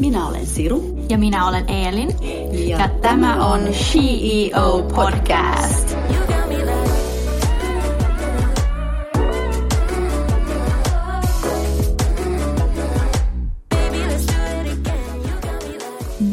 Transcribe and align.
Minä 0.00 0.28
olen 0.28 0.46
Siru. 0.46 0.98
Ja 1.10 1.18
minä 1.18 1.48
olen 1.48 1.70
Eelin. 1.70 2.08
Ja, 2.68 2.78
ja 2.78 2.88
tämä 2.88 3.46
on 3.46 3.60
CEO 3.60 4.82
Podcast. 4.94 5.96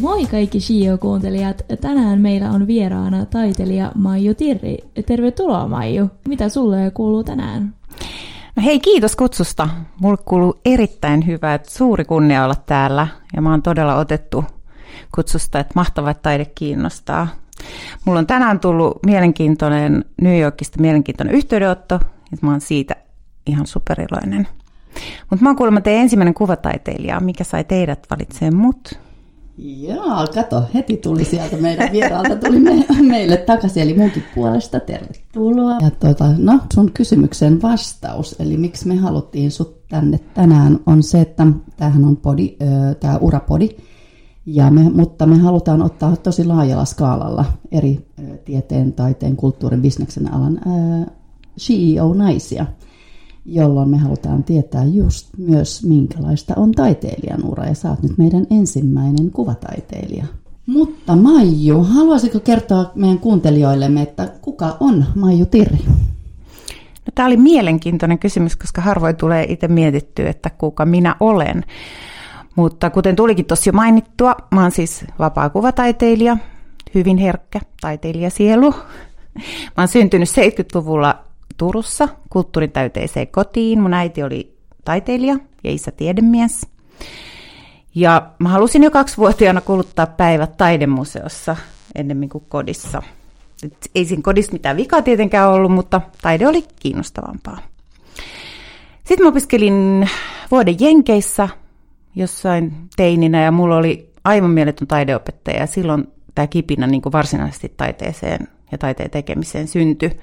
Moi 0.02 0.26
kaikki 0.26 0.60
CEO-kuuntelijat! 0.60 1.66
Tänään 1.82 2.22
meillä 2.22 2.52
on 2.52 2.68
vieraana 2.68 3.26
taiteilija 3.26 3.92
Maiju 3.96 4.34
Tirri. 4.36 4.78
Tervetuloa 5.06 5.68
Maiju. 5.68 6.10
Mitä 6.28 6.50
sulle 6.50 6.92
kuuluu 6.94 7.24
tänään? 7.24 7.74
No 8.58 8.64
hei, 8.64 8.80
kiitos 8.80 9.16
kutsusta. 9.16 9.70
Mulle 10.00 10.18
kuuluu 10.26 10.60
erittäin 10.66 11.28
hyvä, 11.28 11.54
että 11.54 11.72
suuri 11.72 12.06
kunnia 12.06 12.44
olla 12.44 12.56
täällä 12.56 13.08
ja 13.36 13.42
mä 13.42 13.52
oon 13.52 13.62
todella 13.62 13.96
otettu 13.96 14.46
kutsusta, 15.16 15.60
että 15.60 15.72
mahtava 15.76 16.12
että 16.12 16.22
taide 16.22 16.46
kiinnostaa. 16.46 17.28
Mulla 18.06 18.20
on 18.20 18.28
tänään 18.28 18.60
tullut 18.60 19.00
mielenkiintoinen 19.06 20.06
New 20.22 20.40
Yorkista 20.40 20.82
mielenkiintoinen 20.82 21.36
yhteydenotto, 21.36 22.00
ja 22.32 22.38
mä 22.42 22.52
oon 22.52 22.62
siitä 22.62 22.96
ihan 23.46 23.68
superiloinen. 23.68 24.48
Mutta 25.30 25.44
mä 25.44 25.50
oon 25.50 25.56
kuulemma 25.56 25.82
teidän 25.82 26.02
ensimmäinen 26.02 26.34
kuvataiteilija. 26.34 27.20
Mikä 27.20 27.44
sai 27.44 27.64
teidät 27.64 28.08
valitsemaan 28.10 28.56
mut? 28.56 29.00
Joo, 29.58 30.28
kato, 30.34 30.64
heti 30.74 30.98
tuli 30.98 31.26
sieltä 31.26 31.58
meidän 31.58 31.92
vieraalta, 31.92 32.36
tuli 32.36 32.60
me, 32.60 32.86
meille 33.02 33.38
takaisin, 33.38 33.84
eli 33.84 33.94
munkin 33.94 34.24
puolesta. 34.36 34.80
Tervetuloa. 34.80 35.78
Ja 35.82 35.92
tuota, 35.92 36.34
no, 36.38 36.60
sun 36.74 36.92
kysymyksen 36.92 37.62
vastaus, 37.62 38.36
eli 38.40 38.58
miksi 38.58 38.88
me 38.88 38.96
haluttiin 38.96 39.52
sut 39.52 39.88
tänne 39.88 40.20
tänään, 40.34 40.80
on 40.86 41.04
se, 41.04 41.22
että 41.22 41.48
tämähän 41.78 42.06
on 42.06 42.18
podi, 42.18 42.58
tämä 43.00 43.18
urapodi, 43.18 43.70
ja 44.46 44.72
me, 44.72 44.82
mutta 44.82 45.26
me 45.26 45.38
halutaan 45.38 45.82
ottaa 45.82 46.16
tosi 46.16 46.46
laajalla 46.46 46.86
skaalalla 46.86 47.46
eri 47.72 48.08
tieteen, 48.46 48.94
taiteen, 48.94 49.36
kulttuurin, 49.36 49.82
bisneksen 49.82 50.34
alan 50.34 50.62
CEO-naisia– 51.60 52.66
jolloin 53.48 53.90
me 53.90 53.98
halutaan 53.98 54.44
tietää 54.44 54.84
just 54.84 55.30
myös, 55.38 55.84
minkälaista 55.84 56.54
on 56.58 56.72
taiteilijan 56.72 57.46
ura. 57.46 57.66
Ja 57.66 57.74
sä 57.74 57.90
oot 57.90 58.04
nyt 58.04 58.18
meidän 58.18 58.48
ensimmäinen 58.50 59.32
kuvataiteilija. 59.32 60.26
Mutta 60.66 61.16
Maiju, 61.16 61.84
haluaisitko 61.84 62.40
kertoa 62.40 62.92
meidän 62.96 63.20
kuuntelijoillemme, 63.20 64.02
että 64.02 64.34
kuka 64.42 64.78
on 64.80 65.06
Maiju 65.16 65.46
Tirri? 65.46 65.80
No, 65.88 67.12
tämä 67.16 67.28
oli 67.28 67.38
mielenkiintoinen 67.38 68.20
kysymys, 68.20 68.56
koska 68.56 68.82
harvoin 68.82 69.16
tulee 69.16 69.46
itse 69.50 69.68
mietittyä, 69.68 70.30
että 70.30 70.50
kuka 70.50 70.86
minä 70.86 71.16
olen. 71.20 71.64
Mutta 72.56 72.90
kuten 72.90 73.16
tulikin 73.16 73.46
tuossa 73.46 73.70
jo 73.70 73.74
mainittua, 73.74 74.36
mä 74.52 74.62
oon 74.62 74.72
siis 74.72 75.06
vapaa 75.20 75.50
kuvataiteilija, 75.50 76.38
hyvin 76.96 77.18
herkkä 77.18 77.60
taiteilijasielu. 77.82 78.74
Mä 79.78 79.78
oon 79.78 79.88
syntynyt 79.88 80.30
70-luvulla 80.30 81.27
Turussa 81.58 82.10
kulttuurin 82.30 82.72
täyteiseen 82.72 83.28
kotiin. 83.28 83.82
Mun 83.82 83.94
äiti 83.94 84.24
oli 84.24 84.58
taiteilija 84.86 85.38
ja 85.64 85.72
isä 85.72 85.92
tiedemies. 85.92 86.68
Ja 87.96 88.32
mä 88.40 88.50
halusin 88.50 88.84
jo 88.84 88.92
kaksivuotiaana 88.92 89.62
kuluttaa 89.62 90.06
päivät 90.06 90.58
taidemuseossa 90.58 91.56
ennemmin 91.96 92.30
kuin 92.30 92.44
kodissa. 92.50 93.04
Et 93.64 93.92
ei 93.96 94.06
siinä 94.06 94.22
kodissa 94.22 94.54
mitään 94.54 94.78
vikaa 94.78 95.02
tietenkään 95.02 95.50
ollut, 95.50 95.72
mutta 95.72 96.02
taide 96.22 96.48
oli 96.48 96.64
kiinnostavampaa. 96.80 97.58
Sitten 99.04 99.26
mä 99.26 99.30
opiskelin 99.30 100.10
vuoden 100.52 100.76
Jenkeissä 100.80 101.50
jossain 102.16 102.74
teininä 102.96 103.44
ja 103.44 103.52
mulla 103.52 103.78
oli 103.78 104.14
aivan 104.24 104.50
mieletön 104.50 104.88
taideopettaja 104.88 105.60
ja 105.60 105.68
silloin 105.68 106.08
tämä 106.36 106.48
kipinä 106.48 106.88
niin 106.88 107.02
kuin 107.02 107.14
varsinaisesti 107.14 107.74
taiteeseen 107.78 108.48
ja 108.72 108.78
taiteen 108.78 109.10
tekemiseen 109.10 109.68
syntyi. 109.68 110.20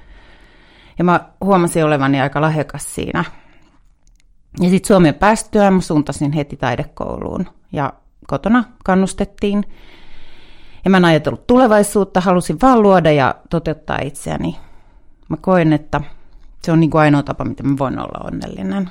Ja 0.99 1.05
mä 1.05 1.29
huomasin 1.41 1.85
olevani 1.85 2.21
aika 2.21 2.41
lahjakas 2.41 2.95
siinä. 2.95 3.25
Ja 4.61 4.71
sitten 4.71 4.89
Suomeen 4.89 5.15
päästyä 5.15 5.71
mä 5.71 5.81
suuntasin 5.81 6.33
heti 6.33 6.57
taidekouluun. 6.57 7.47
Ja 7.73 7.93
kotona 8.27 8.65
kannustettiin. 8.85 9.65
Ja 10.85 10.91
mä 10.91 10.97
en 10.97 11.05
ajatellut 11.05 11.47
tulevaisuutta, 11.47 12.21
halusin 12.21 12.59
vaan 12.63 12.83
luoda 12.83 13.13
ja 13.13 13.35
toteuttaa 13.51 13.99
itseäni. 14.03 14.57
Mä 15.29 15.37
koen, 15.37 15.73
että 15.73 16.01
se 16.63 16.73
on 16.73 16.81
niin 16.81 16.91
kuin 16.91 17.01
ainoa 17.01 17.23
tapa, 17.23 17.45
miten 17.45 17.67
mä 17.67 17.79
voin 17.79 17.99
olla 17.99 18.27
onnellinen. 18.27 18.91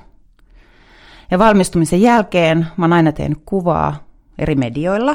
Ja 1.32 1.40
valmistumisen 1.40 2.02
jälkeen 2.02 2.68
mä 2.78 2.86
oon 2.86 2.94
aina 2.94 3.12
tehnyt 3.12 3.42
kuvaa 3.46 3.96
eri 4.40 4.56
medioilla. 4.56 5.14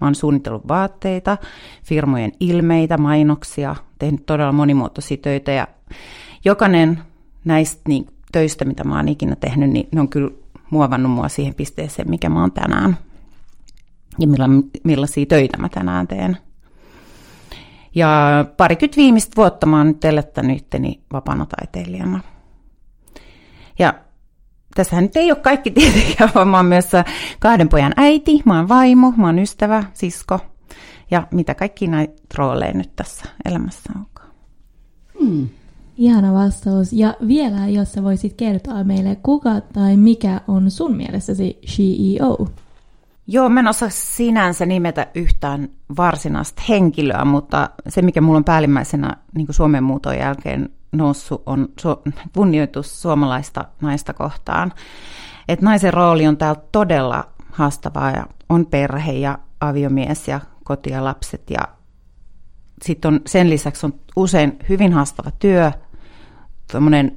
Mä 0.00 0.06
oon 0.06 0.14
suunnitellut 0.14 0.68
vaatteita, 0.68 1.36
firmojen 1.84 2.32
ilmeitä, 2.40 2.98
mainoksia, 2.98 3.76
tehnyt 3.98 4.26
todella 4.26 4.52
monimuotoisia 4.52 5.16
töitä 5.16 5.52
ja 5.52 5.68
jokainen 6.44 6.98
näistä 7.44 7.82
niin, 7.88 8.06
töistä, 8.32 8.64
mitä 8.64 8.84
mä 8.84 8.96
oon 8.96 9.08
ikinä 9.08 9.36
tehnyt, 9.36 9.70
niin 9.70 9.88
ne 9.92 10.00
on 10.00 10.08
kyllä 10.08 10.30
muovannut 10.70 11.12
mua 11.12 11.28
siihen 11.28 11.54
pisteeseen, 11.54 12.10
mikä 12.10 12.28
mä 12.28 12.40
oon 12.40 12.52
tänään. 12.52 12.98
Ja 14.18 14.26
milla, 14.26 14.44
millaisia 14.84 15.26
töitä 15.26 15.56
mä 15.58 15.68
tänään 15.68 16.08
teen. 16.08 16.36
Ja 17.94 18.44
parikymmentä 18.56 18.96
viimeistä 18.96 19.36
vuotta 19.36 19.66
mä 19.66 19.78
oon 19.78 19.86
nyt 19.86 20.04
elättänyt 20.04 20.58
itteni 20.58 21.00
vapaana 21.12 21.46
taiteilijana. 21.46 22.20
Ja 23.78 23.94
tässähän 24.74 25.04
nyt 25.04 25.16
ei 25.16 25.30
ole 25.32 25.40
kaikki 25.40 25.70
tietenkään, 25.70 26.30
vaan 26.34 26.48
mä 26.48 26.56
oon 26.56 26.66
myös 26.66 26.90
kahden 27.38 27.68
pojan 27.68 27.92
äiti, 27.96 28.42
mä 28.44 28.56
oon 28.56 28.68
vaimo, 28.68 29.12
mä 29.16 29.26
oon 29.26 29.38
ystävä, 29.38 29.84
sisko. 29.92 30.40
Ja 31.10 31.26
mitä 31.30 31.54
kaikki 31.54 31.86
näitä 31.86 32.22
rooleja 32.38 32.72
nyt 32.72 32.96
tässä 32.96 33.24
elämässä 33.44 33.92
onkaan. 33.96 34.30
Hmm. 35.20 35.48
Ihana 35.96 36.32
vastaus. 36.32 36.92
Ja 36.92 37.14
vielä, 37.26 37.68
jos 37.68 37.92
sä 37.92 38.02
voisit 38.02 38.34
kertoa 38.34 38.84
meille, 38.84 39.16
kuka 39.22 39.60
tai 39.60 39.96
mikä 39.96 40.40
on 40.48 40.70
sun 40.70 40.96
mielessäsi 40.96 41.58
CEO? 41.66 42.48
Joo, 43.26 43.48
mä 43.48 43.60
en 43.60 43.68
osaa 43.68 43.88
sinänsä 43.90 44.66
nimetä 44.66 45.06
yhtään 45.14 45.68
varsinaista 45.96 46.62
henkilöä, 46.68 47.24
mutta 47.24 47.70
se, 47.88 48.02
mikä 48.02 48.20
mulla 48.20 48.36
on 48.36 48.44
päällimmäisenä 48.44 49.16
niin 49.34 49.46
Suomen 49.50 49.84
muuton 49.84 50.18
jälkeen 50.18 50.70
noussut, 50.92 51.42
on 51.46 51.68
su- 51.82 52.12
kunnioitus 52.34 53.02
suomalaista 53.02 53.64
naista 53.80 54.14
kohtaan. 54.14 54.72
Et 55.48 55.62
naisen 55.62 55.94
rooli 55.94 56.26
on 56.26 56.36
täällä 56.36 56.62
todella 56.72 57.24
haastavaa 57.52 58.10
ja 58.10 58.26
on 58.48 58.66
perhe 58.66 59.12
ja 59.12 59.38
aviomies 59.60 60.28
ja 60.28 60.40
koti 60.66 60.90
ja 60.90 61.04
lapset 61.04 61.50
ja 61.50 61.68
sitten 62.82 63.14
on, 63.14 63.20
sen 63.26 63.50
lisäksi 63.50 63.86
on 63.86 63.94
usein 64.16 64.58
hyvin 64.68 64.92
haastava 64.92 65.30
työ, 65.30 65.72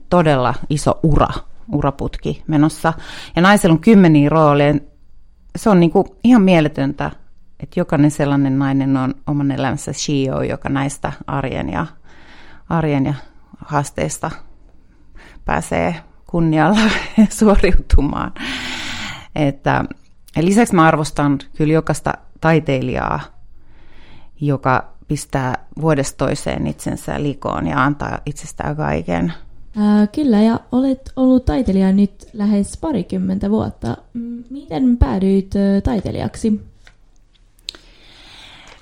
todella 0.10 0.54
iso 0.70 1.00
ura, 1.04 1.28
uraputki 1.74 2.44
menossa. 2.48 2.94
Ja 3.36 3.42
naisella 3.42 3.74
on 3.74 3.80
kymmeniä 3.80 4.30
rooleja. 4.30 4.76
Se 5.56 5.70
on 5.70 5.80
niin 5.80 5.92
kuin 5.92 6.08
ihan 6.24 6.42
mieletöntä, 6.42 7.12
että 7.60 7.80
jokainen 7.80 8.12
sellainen 8.12 8.60
nainen 8.60 8.98
on 8.98 9.16
oman 9.28 9.52
elämänsä 9.52 9.92
CEO, 9.92 10.42
joka 10.42 10.70
näistä 10.70 11.12
arjen 11.28 11.70
ja, 11.70 11.86
arjen 12.70 13.06
ja 13.06 13.14
haasteista 13.66 14.32
pääsee 15.46 15.96
kunnialla 16.28 16.80
suoriutumaan. 17.40 18.34
Että, 19.36 19.86
lisäksi 20.42 20.76
mä 20.76 20.88
arvostan 20.88 21.40
kyllä 21.58 21.74
jokaista 21.74 22.14
taiteilijaa, 22.42 23.39
joka 24.42 24.94
pistää 25.08 25.66
vuodesta 25.82 26.26
toiseen 26.26 26.68
itsensä 26.68 27.24
likoon 27.24 27.68
ja 27.68 27.84
antaa 27.84 28.20
itsestään 28.26 28.76
kaiken. 28.76 29.34
Ää, 29.78 30.08
kyllä, 30.08 30.42
ja 30.42 30.60
olet 30.72 31.12
ollut 31.16 31.46
taiteilija 31.46 31.92
nyt 31.92 32.30
lähes 32.34 32.78
parikymmentä 32.78 33.50
vuotta. 33.50 33.98
Miten 34.50 34.98
päädyit 34.98 35.54
taiteilijaksi? 35.84 36.62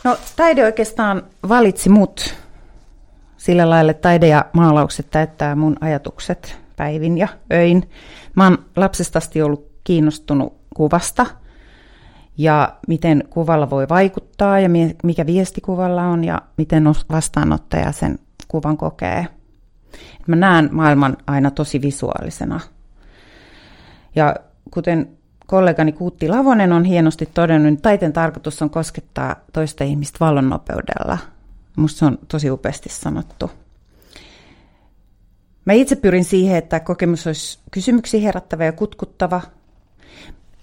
No, 0.03 0.17
taide 0.35 0.65
oikeastaan 0.65 1.23
valitsi 1.49 1.89
mut 1.89 2.35
sillä 3.37 3.69
lailla, 3.69 3.91
että 3.91 4.01
taide 4.01 4.27
ja 4.27 4.45
maalaukset 4.53 5.07
täyttää 5.09 5.55
mun 5.55 5.75
ajatukset 5.81 6.57
päivin 6.75 7.17
ja 7.17 7.27
öin. 7.53 7.89
Mä 8.35 8.43
oon 8.43 8.57
lapsesta 8.75 9.17
asti 9.17 9.41
ollut 9.41 9.71
kiinnostunut 9.83 10.53
kuvasta– 10.75 11.25
ja 12.37 12.77
miten 12.87 13.23
kuvalla 13.29 13.69
voi 13.69 13.89
vaikuttaa 13.89 14.59
ja 14.59 14.69
mikä 15.03 15.25
viesti 15.25 15.61
kuvalla 15.61 16.03
on 16.03 16.23
ja 16.23 16.41
miten 16.57 16.83
vastaanottaja 17.09 17.91
sen 17.91 18.19
kuvan 18.47 18.77
kokee. 18.77 19.27
Mä 20.27 20.35
näen 20.35 20.69
maailman 20.71 21.17
aina 21.27 21.51
tosi 21.51 21.81
visuaalisena. 21.81 22.59
Ja 24.15 24.35
kuten 24.71 25.09
kollegani 25.47 25.91
Kuutti 25.91 26.29
Lavonen 26.29 26.73
on 26.73 26.83
hienosti 26.83 27.29
todennut, 27.33 27.65
niin 27.65 27.81
taiteen 27.81 28.13
tarkoitus 28.13 28.61
on 28.61 28.69
koskettaa 28.69 29.35
toista 29.53 29.83
ihmistä 29.83 30.17
vallonnopeudella. 30.19 31.17
Musta 31.75 31.99
se 31.99 32.05
on 32.05 32.19
tosi 32.27 32.51
upeasti 32.51 32.89
sanottu. 32.89 33.51
Mä 35.65 35.73
itse 35.73 35.95
pyrin 35.95 36.25
siihen, 36.25 36.57
että 36.57 36.79
kokemus 36.79 37.27
olisi 37.27 37.59
kysymyksiä 37.71 38.21
herättävä 38.21 38.65
ja 38.65 38.71
kutkuttava– 38.71 39.41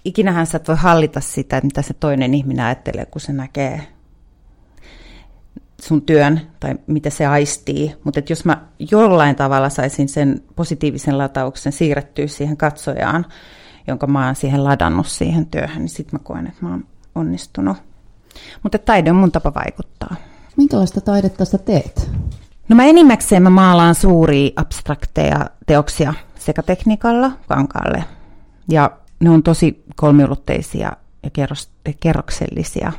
ikinähän 0.05 0.47
sä 0.47 0.57
et 0.57 0.67
voi 0.67 0.75
hallita 0.75 1.21
sitä, 1.21 1.61
mitä 1.63 1.81
se 1.81 1.93
toinen 1.93 2.33
ihminen 2.33 2.65
ajattelee, 2.65 3.05
kun 3.05 3.21
se 3.21 3.33
näkee 3.33 3.87
sun 5.81 6.01
työn 6.01 6.41
tai 6.59 6.75
mitä 6.87 7.09
se 7.09 7.25
aistii. 7.25 7.95
Mutta 8.03 8.21
jos 8.29 8.45
mä 8.45 8.61
jollain 8.91 9.35
tavalla 9.35 9.69
saisin 9.69 10.09
sen 10.09 10.41
positiivisen 10.55 11.17
latauksen 11.17 11.71
siirrettyä 11.71 12.27
siihen 12.27 12.57
katsojaan, 12.57 13.25
jonka 13.87 14.07
mä 14.07 14.25
oon 14.25 14.35
siihen 14.35 14.63
ladannut 14.63 15.07
siihen 15.07 15.45
työhön, 15.45 15.79
niin 15.79 15.89
sitten 15.89 16.19
mä 16.19 16.23
koen, 16.23 16.47
että 16.47 16.65
mä 16.65 16.69
oon 16.69 16.85
onnistunut. 17.15 17.77
Mutta 18.63 18.77
taide 18.77 19.09
on 19.09 19.15
mun 19.15 19.31
tapa 19.31 19.53
vaikuttaa. 19.53 20.15
Minkälaista 20.57 21.01
taidetta 21.01 21.45
sä 21.45 21.57
teet? 21.57 22.11
No 22.69 22.75
mä 22.75 22.85
enimmäkseen 22.85 23.43
mä 23.43 23.49
maalaan 23.49 23.95
suuria 23.95 24.51
abstrakteja 24.55 25.49
teoksia 25.65 26.13
sekä 26.39 26.63
tekniikalla 26.63 27.31
kankaalle. 27.47 28.03
Ja 28.69 28.91
ne 29.19 29.29
on 29.29 29.43
tosi 29.43 29.83
kolmiulotteisia 29.95 30.91
ja 31.23 31.29
kerroksellisia. 31.99 32.91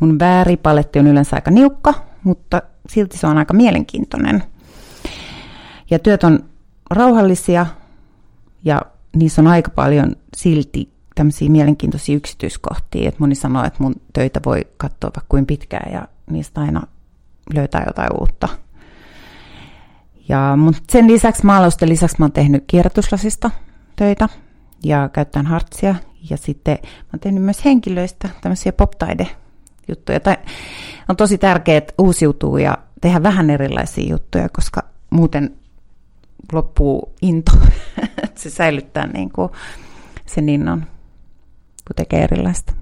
Mun 0.00 0.18
vääripaletti 0.18 0.98
on 0.98 1.06
yleensä 1.06 1.36
aika 1.36 1.50
niukka, 1.50 1.94
mutta 2.24 2.62
silti 2.88 3.18
se 3.18 3.26
on 3.26 3.38
aika 3.38 3.54
mielenkiintoinen. 3.54 4.42
Ja 5.90 5.98
työt 5.98 6.24
on 6.24 6.44
rauhallisia 6.90 7.66
ja 8.64 8.82
niissä 9.16 9.42
on 9.42 9.46
aika 9.46 9.70
paljon 9.70 10.16
silti 10.36 10.92
tämmöisiä 11.14 11.50
mielenkiintoisia 11.50 12.16
yksityiskohtia, 12.16 13.08
että 13.08 13.20
moni 13.20 13.34
sanoo, 13.34 13.64
että 13.64 13.82
mun 13.82 13.94
töitä 14.12 14.40
voi 14.46 14.66
katsoa 14.76 15.10
vaikka 15.16 15.24
kuin 15.28 15.46
pitkään 15.46 15.92
ja 15.92 16.08
niistä 16.30 16.60
aina 16.60 16.82
löytää 17.54 17.84
jotain 17.86 18.10
uutta. 18.20 18.48
Ja 20.28 20.58
sen 20.90 21.06
lisäksi 21.06 21.46
maalausten 21.46 21.88
lisäksi 21.88 22.16
mä 22.18 22.24
oon 22.24 22.32
tehnyt 22.32 22.64
kierrätyslasista 22.66 23.50
töitä 23.96 24.28
ja 24.84 25.08
käyttäen 25.08 25.46
hartsia. 25.46 25.94
Ja 26.30 26.36
sitten 26.36 26.78
mä 26.82 27.08
oon 27.12 27.20
tehnyt 27.20 27.42
myös 27.42 27.64
henkilöistä 27.64 28.28
tämmöisiä 28.40 28.72
poptaide 28.72 29.28
juttuja. 29.88 30.20
Tai 30.20 30.36
on 31.08 31.16
tosi 31.16 31.38
tärkeää, 31.38 31.78
että 31.78 31.94
uusiutuu 31.98 32.56
ja 32.56 32.78
tehdä 33.00 33.22
vähän 33.22 33.50
erilaisia 33.50 34.10
juttuja, 34.10 34.48
koska 34.48 34.82
muuten 35.10 35.56
loppuu 36.52 37.12
into. 37.22 37.52
se 38.34 38.50
säilyttää 38.50 39.06
niin 39.06 39.30
kuin 39.30 39.48
sen 40.26 40.48
innon, 40.48 40.80
kun 41.86 41.96
tekee 41.96 42.22
erilaista. 42.22 42.72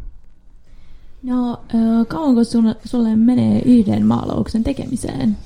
No, 1.22 1.60
kauanko 2.08 2.40
sulle 2.84 3.16
menee 3.16 3.62
yhden 3.64 4.06
maalauksen 4.06 4.64
tekemiseen? 4.64 5.36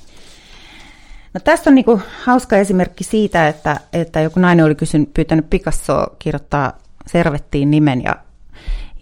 No 1.35 1.41
tästä 1.43 1.69
on 1.69 1.75
niinku 1.75 2.01
hauska 2.23 2.57
esimerkki 2.57 3.03
siitä, 3.03 3.47
että, 3.47 3.79
että 3.93 4.21
joku 4.21 4.39
nainen 4.39 4.65
oli 4.65 4.75
kysynyt, 4.75 5.13
pyytänyt 5.13 5.49
Picassoa 5.49 6.07
kirjoittaa 6.19 6.73
servettiin 7.07 7.71
nimen 7.71 8.03
ja, 8.03 8.15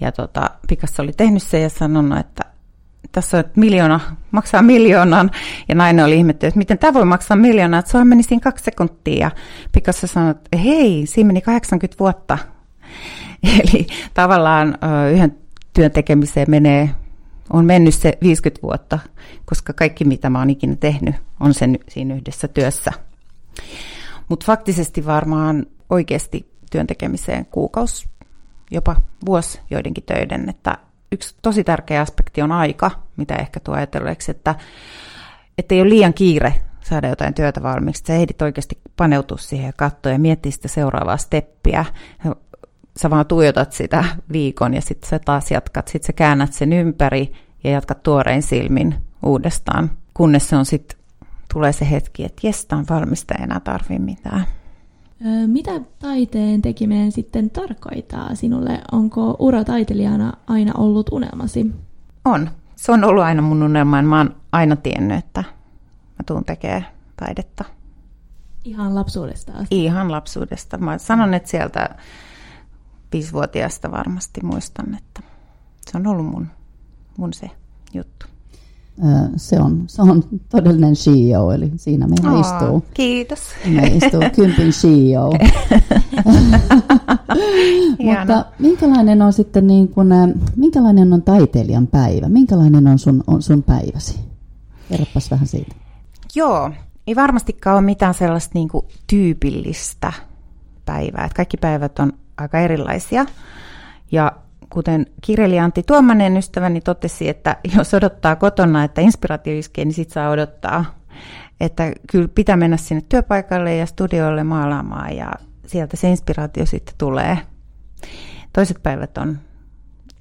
ja 0.01 0.11
tota, 0.11 0.49
Picasso 0.67 1.03
oli 1.03 1.11
tehnyt 1.17 1.43
sen 1.43 1.61
ja 1.61 1.69
sanonut, 1.69 2.19
että 2.19 2.43
tässä 3.11 3.37
on 3.37 3.43
miljoona, 3.55 3.99
maksaa 4.31 4.61
miljoonan. 4.61 5.31
Ja 5.67 5.75
nainen 5.75 6.05
oli 6.05 6.15
ihmetty, 6.15 6.47
että 6.47 6.57
miten 6.57 6.77
tämä 6.77 6.93
voi 6.93 7.05
maksaa 7.05 7.37
miljoonaa, 7.37 7.79
että 7.79 7.91
sulla 7.91 8.05
meni 8.05 8.23
siinä 8.23 8.41
kaksi 8.41 8.63
sekuntia. 8.63 9.19
Ja 9.19 9.31
Picasso 9.71 10.07
sanoi, 10.07 10.31
että 10.31 10.57
hei, 10.57 11.05
siinä 11.05 11.27
meni 11.27 11.41
80 11.41 11.99
vuotta. 11.99 12.37
Eli 13.59 13.87
tavallaan 14.13 14.77
yhden 15.13 15.37
työn 15.73 15.91
tekemiseen 15.91 16.49
menee, 16.49 16.89
on 17.49 17.65
mennyt 17.65 17.93
se 17.93 18.17
50 18.21 18.61
vuotta, 18.63 18.99
koska 19.45 19.73
kaikki 19.73 20.05
mitä 20.05 20.29
mä 20.29 20.39
oon 20.39 20.49
ikinä 20.49 20.75
tehnyt 20.75 21.15
on 21.39 21.53
sen 21.53 21.79
siinä 21.89 22.15
yhdessä 22.15 22.47
työssä. 22.47 22.91
Mutta 24.29 24.45
faktisesti 24.45 25.05
varmaan 25.05 25.65
oikeasti 25.89 26.53
työn 26.71 26.87
tekemiseen 26.87 27.45
kuukausi, 27.45 28.09
jopa 28.71 28.95
vuosi 29.25 29.59
joidenkin 29.69 30.03
töiden, 30.03 30.49
että 30.49 30.77
yksi 31.11 31.35
tosi 31.41 31.63
tärkeä 31.63 32.01
aspekti 32.01 32.41
on 32.41 32.51
aika, 32.51 32.91
mitä 33.17 33.35
ehkä 33.35 33.59
tuo 33.59 33.75
ajatelleeksi, 33.75 34.31
että 34.31 34.55
ei 35.69 35.81
ole 35.81 35.89
liian 35.89 36.13
kiire 36.13 36.53
saada 36.81 37.07
jotain 37.07 37.33
työtä 37.33 37.63
valmiiksi. 37.63 38.03
Sä 38.07 38.13
ehdit 38.13 38.41
oikeasti 38.41 38.77
paneutua 38.95 39.37
siihen 39.37 39.65
ja 39.65 39.73
katsoa 39.77 40.11
ja 40.11 40.19
miettiä 40.19 40.51
sitä 40.51 40.67
seuraavaa 40.67 41.17
steppiä. 41.17 41.85
Sä 42.97 43.09
vaan 43.09 43.25
tuijotat 43.25 43.71
sitä 43.71 44.03
viikon 44.31 44.73
ja 44.73 44.81
sitten 44.81 45.09
sä 45.09 45.19
taas 45.19 45.51
jatkat. 45.51 45.87
Sitten 45.87 46.07
sä 46.07 46.13
käännät 46.13 46.53
sen 46.53 46.73
ympäri 46.73 47.33
ja 47.63 47.71
jatkat 47.71 48.03
tuorein 48.03 48.43
silmin 48.43 48.95
uudestaan, 49.25 49.91
kunnes 50.13 50.49
se 50.49 50.55
on 50.55 50.65
sitten 50.65 50.99
tulee 51.53 51.73
se 51.73 51.89
hetki, 51.91 52.25
että 52.25 52.47
jes, 52.47 52.67
on 52.71 52.85
valmista, 52.89 53.35
ei 53.37 53.43
enää 53.43 53.59
tarvii 53.59 53.99
mitään. 53.99 54.45
Mitä 55.47 55.71
taiteen 55.99 56.61
tekeminen 56.61 57.11
sitten 57.11 57.49
tarkoittaa 57.49 58.35
sinulle? 58.35 58.81
Onko 58.91 59.35
ura 59.39 59.63
taiteilijana 59.63 60.33
aina 60.47 60.71
ollut 60.77 61.09
unelmasi? 61.11 61.71
On. 62.25 62.49
Se 62.75 62.91
on 62.91 63.03
ollut 63.03 63.23
aina 63.23 63.41
mun 63.41 63.63
unelma. 63.63 64.01
Mä 64.01 64.17
oon 64.17 64.35
aina 64.51 64.75
tiennyt, 64.75 65.17
että 65.17 65.43
mä 66.09 66.23
tuun 66.25 66.45
tekemään 66.45 66.85
taidetta. 67.17 67.65
Ihan 68.63 68.95
lapsuudesta 68.95 69.53
asti? 69.53 69.83
Ihan 69.83 70.11
lapsuudesta. 70.11 70.77
Mä 70.77 70.97
sanon, 70.97 71.33
että 71.33 71.49
sieltä 71.49 71.89
viisivuotiaasta 73.13 73.91
varmasti 73.91 74.41
muistan, 74.43 74.95
että 74.95 75.21
se 75.91 75.97
on 75.97 76.07
ollut 76.07 76.25
mun, 76.25 76.47
mun 77.17 77.33
se 77.33 77.49
juttu 77.93 78.25
se 79.35 79.59
on, 79.59 79.83
se 79.87 80.01
on 80.01 80.23
todellinen 80.49 80.93
CEO, 80.93 81.51
eli 81.51 81.71
siinä 81.75 82.07
meillä 82.07 82.31
oh, 82.31 82.39
istuu. 82.39 82.85
Kiitos. 82.93 83.39
Me 83.65 83.87
istuu 83.87 84.21
kympin 84.35 84.71
CEO. 84.71 85.31
Mutta 88.17 88.45
minkälainen 88.59 89.21
on 89.21 89.33
sitten 89.33 89.67
niin 89.67 89.87
kuin, 89.87 90.07
minkälainen 90.55 91.13
on 91.13 91.21
taiteilijan 91.21 91.87
päivä? 91.87 92.29
Minkälainen 92.29 92.87
on 92.87 92.99
sun, 92.99 93.23
on 93.27 93.41
sun 93.41 93.63
päiväsi? 93.63 94.19
Kerropas 94.89 95.31
vähän 95.31 95.47
siitä. 95.47 95.75
Joo, 96.35 96.71
ei 97.07 97.15
varmastikaan 97.15 97.75
ole 97.75 97.85
mitään 97.85 98.13
sellaista 98.13 98.51
niin 98.53 98.69
kuin 98.69 98.85
tyypillistä 99.07 100.13
päivää. 100.85 101.25
Että 101.25 101.35
kaikki 101.35 101.57
päivät 101.57 101.99
on 101.99 102.13
aika 102.37 102.59
erilaisia. 102.59 103.25
Ja 104.11 104.31
kuten 104.69 105.05
kirjailija 105.21 105.63
Antti 105.63 105.83
Tuomanen 105.83 106.37
ystäväni 106.37 106.81
totesi, 106.81 107.29
että 107.29 107.57
jos 107.75 107.93
odottaa 107.93 108.35
kotona, 108.35 108.83
että 108.83 109.01
inspiraatio 109.01 109.59
iskee, 109.59 109.85
niin 109.85 109.93
sitten 109.93 110.13
saa 110.13 110.29
odottaa. 110.29 110.85
Että 111.59 111.91
kyllä 112.11 112.27
pitää 112.27 112.57
mennä 112.57 112.77
sinne 112.77 113.03
työpaikalle 113.09 113.75
ja 113.75 113.85
studioille 113.85 114.43
maalaamaan 114.43 115.15
ja 115.15 115.31
sieltä 115.65 115.97
se 115.97 116.09
inspiraatio 116.09 116.65
sitten 116.65 116.95
tulee. 116.97 117.37
Toiset 118.53 118.83
päivät 118.83 119.17
on 119.17 119.39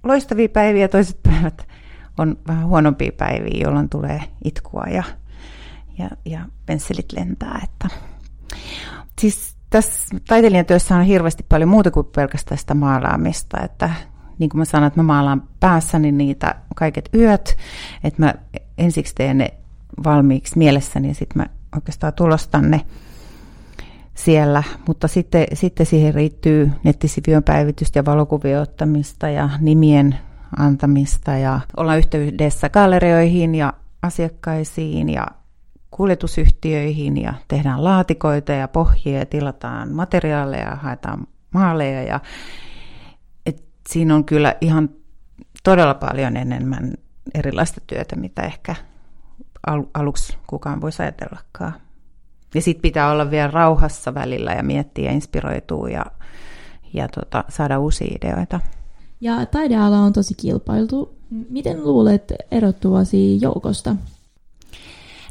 loistavia 0.03 0.49
päiviä, 0.49 0.88
toiset 0.88 1.23
päivät 1.31 1.66
on 2.19 2.37
vähän 2.47 2.66
huonompia 2.66 3.12
päiviä, 3.16 3.61
jolloin 3.62 3.88
tulee 3.88 4.21
itkua 4.45 4.85
ja, 4.85 5.02
ja, 5.99 6.11
ja 6.25 6.40
pensselit 6.66 7.12
lentää. 7.12 7.61
Että. 7.64 7.97
Siis 9.21 9.57
tässä 9.73 10.17
taiteilijan 10.29 10.67
työssä 10.67 10.97
on 10.97 11.05
hirveästi 11.05 11.47
paljon 11.49 11.69
muuta 11.69 11.91
kuin 11.91 12.07
pelkästään 12.07 12.59
sitä 12.59 12.75
maalaamista, 12.75 13.61
että 13.61 13.91
niin 14.38 14.50
kuin 14.50 14.59
mä 14.59 14.64
sanoin, 14.64 14.88
että 14.88 15.00
mä 15.00 15.05
maalaan 15.05 15.43
päässäni 15.61 16.12
niitä 16.12 16.55
kaiket 16.76 17.09
yöt, 17.14 17.57
että 18.05 18.23
mä 18.23 18.35
ensiksi 18.79 19.14
teen 19.14 19.38
ne 19.38 19.55
valmiiksi 20.05 20.59
mielessäni 20.59 21.09
ja 21.09 21.14
sitten 21.14 21.43
mä 21.43 21.47
oikeastaan 21.75 22.12
tulostan 22.12 22.71
ne 22.71 22.81
siellä, 24.14 24.62
mutta 24.87 25.09
sitten, 25.09 25.47
sitten 25.52 25.87
siihen 25.87 26.14
riittyy 26.14 26.71
nettisivujen 26.85 27.43
päivitystä 27.43 27.99
ja 27.99 28.05
valokuvien 28.05 28.61
ottamista 28.61 29.29
ja 29.29 29.50
nimien 29.61 30.19
antamista 30.59 31.37
ja 31.37 31.61
olla 31.76 31.97
yhteydessä 31.97 32.69
gallerioihin 32.69 33.55
ja 33.55 33.73
asiakkaisiin 34.02 35.09
ja 35.09 35.26
kuljetusyhtiöihin 35.92 37.22
ja 37.22 37.34
tehdään 37.49 37.84
laatikoita 37.84 38.52
ja 38.52 38.68
pohjia 38.68 39.18
ja 39.18 39.26
tilataan 39.26 39.92
materiaaleja 39.92 40.68
ja 40.68 40.76
haetaan 40.76 41.26
maaleja 41.54 42.02
ja 42.02 42.20
siinä 43.88 44.14
on 44.14 44.25
kyllä 44.25 44.56
ihan 44.61 44.90
todella 45.64 45.94
paljon 45.94 46.37
enemmän 46.37 46.94
erilaista 47.34 47.80
työtä, 47.87 48.16
mitä 48.16 48.42
ehkä 48.42 48.75
al- 49.66 49.84
aluksi 49.94 50.37
kukaan 50.46 50.80
voisi 50.80 51.02
ajatellakaan. 51.02 51.72
Ja 52.54 52.62
sitten 52.62 52.82
pitää 52.82 53.11
olla 53.11 53.30
vielä 53.30 53.50
rauhassa 53.50 54.14
välillä 54.14 54.52
ja 54.52 54.62
miettiä 54.62 55.04
ja 55.04 55.12
inspiroitua 55.12 55.88
ja, 55.88 56.06
ja 56.94 57.08
tota, 57.08 57.44
saada 57.49 57.78
uusia 57.78 58.16
ideoita. 58.16 58.61
Ja 59.20 59.46
taideala 59.46 59.99
on 59.99 60.12
tosi 60.12 60.34
kilpailtu. 60.34 61.16
Miten 61.49 61.84
luulet 61.84 62.32
erottuvasi 62.50 63.40
joukosta? 63.40 63.96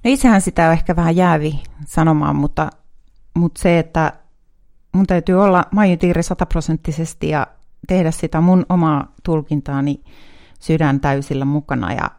No 0.04 0.12
itsehän 0.12 0.42
sitä 0.42 0.68
on 0.68 0.74
ehkä 0.74 0.96
vähän 0.96 1.16
jäävi 1.16 1.64
sanomaan, 1.86 2.36
mutta, 2.36 2.70
mutta 3.36 3.62
se, 3.62 3.80
että 3.80 4.14
mun 4.92 5.08
täytyy 5.08 5.44
olla 5.44 5.66
maijutiiri 5.72 6.24
sataprosenttisesti 6.24 7.30
ja 7.30 7.48
tehdä 7.88 8.12
sitä 8.12 8.42
mun 8.42 8.66
omaa 8.70 9.14
tulkintaani 9.24 10.04
sydän 10.60 11.00
täysillä 11.00 11.46
mukana 11.46 11.94
ja 11.94 12.12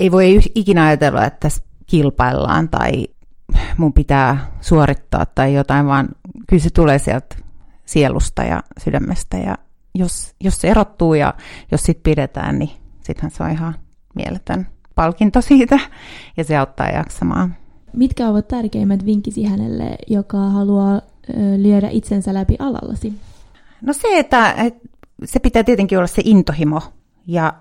ei 0.00 0.10
voi 0.10 0.40
ikinä 0.54 0.84
ajatella, 0.84 1.24
että 1.24 1.40
tässä 1.40 1.62
kilpaillaan 1.86 2.68
tai 2.68 3.06
mun 3.76 3.92
pitää 3.92 4.46
suorittaa 4.60 5.26
tai 5.26 5.54
jotain, 5.54 5.86
vaan 5.86 6.08
kyllä 6.48 6.62
se 6.62 6.70
tulee 6.70 6.98
sieltä 6.98 7.36
sielusta 7.84 8.44
ja 8.44 8.62
sydämestä 8.84 9.36
ja 9.36 9.58
jos, 9.94 10.34
jos 10.40 10.60
se 10.60 10.68
erottuu 10.68 11.14
ja 11.14 11.34
jos 11.72 11.82
sit 11.82 12.02
pidetään, 12.02 12.58
niin 12.58 12.70
sittenhän 13.00 13.30
se 13.30 13.42
on 13.42 13.50
ihan 13.50 13.74
mieletön 14.14 14.66
palkinto 15.00 15.40
siitä 15.40 15.80
ja 16.36 16.44
se 16.44 16.56
auttaa 16.56 16.88
jaksamaan. 16.88 17.56
Mitkä 17.92 18.28
ovat 18.28 18.48
tärkeimmät 18.48 19.06
vinkisi 19.06 19.44
hänelle, 19.44 19.96
joka 20.06 20.38
haluaa 20.38 21.00
lyödä 21.56 21.88
itsensä 21.90 22.34
läpi 22.34 22.56
alallasi? 22.58 23.12
No 23.82 23.92
se, 23.92 24.18
että, 24.18 24.54
se 25.24 25.38
pitää 25.38 25.64
tietenkin 25.64 25.98
olla 25.98 26.06
se 26.06 26.22
intohimo 26.24 26.82
ja 27.26 27.54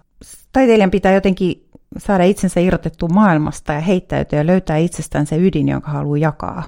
taiteilijan 0.53 0.91
pitää 0.91 1.13
jotenkin 1.13 1.67
saada 1.97 2.23
itsensä 2.23 2.59
irrotettua 2.59 3.09
maailmasta 3.13 3.73
ja 3.73 3.79
heittäytyä 3.79 4.39
ja 4.39 4.47
löytää 4.47 4.77
itsestään 4.77 5.25
se 5.25 5.37
ydin, 5.37 5.69
jonka 5.69 5.91
haluaa 5.91 6.17
jakaa. 6.17 6.63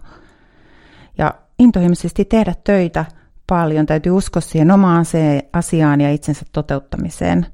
Ja 1.18 1.34
intohimoisesti 1.60 2.26
tehdä 2.26 2.54
töitä 2.64 3.06
paljon, 3.48 3.86
täytyy 3.86 4.12
uskoa 4.12 4.42
siihen 4.42 4.72
omaan 4.72 5.06
se 5.06 5.50
asiaan 5.54 6.02
ja 6.02 6.12
itsensä 6.12 6.46
toteuttamiseen. 6.52 7.46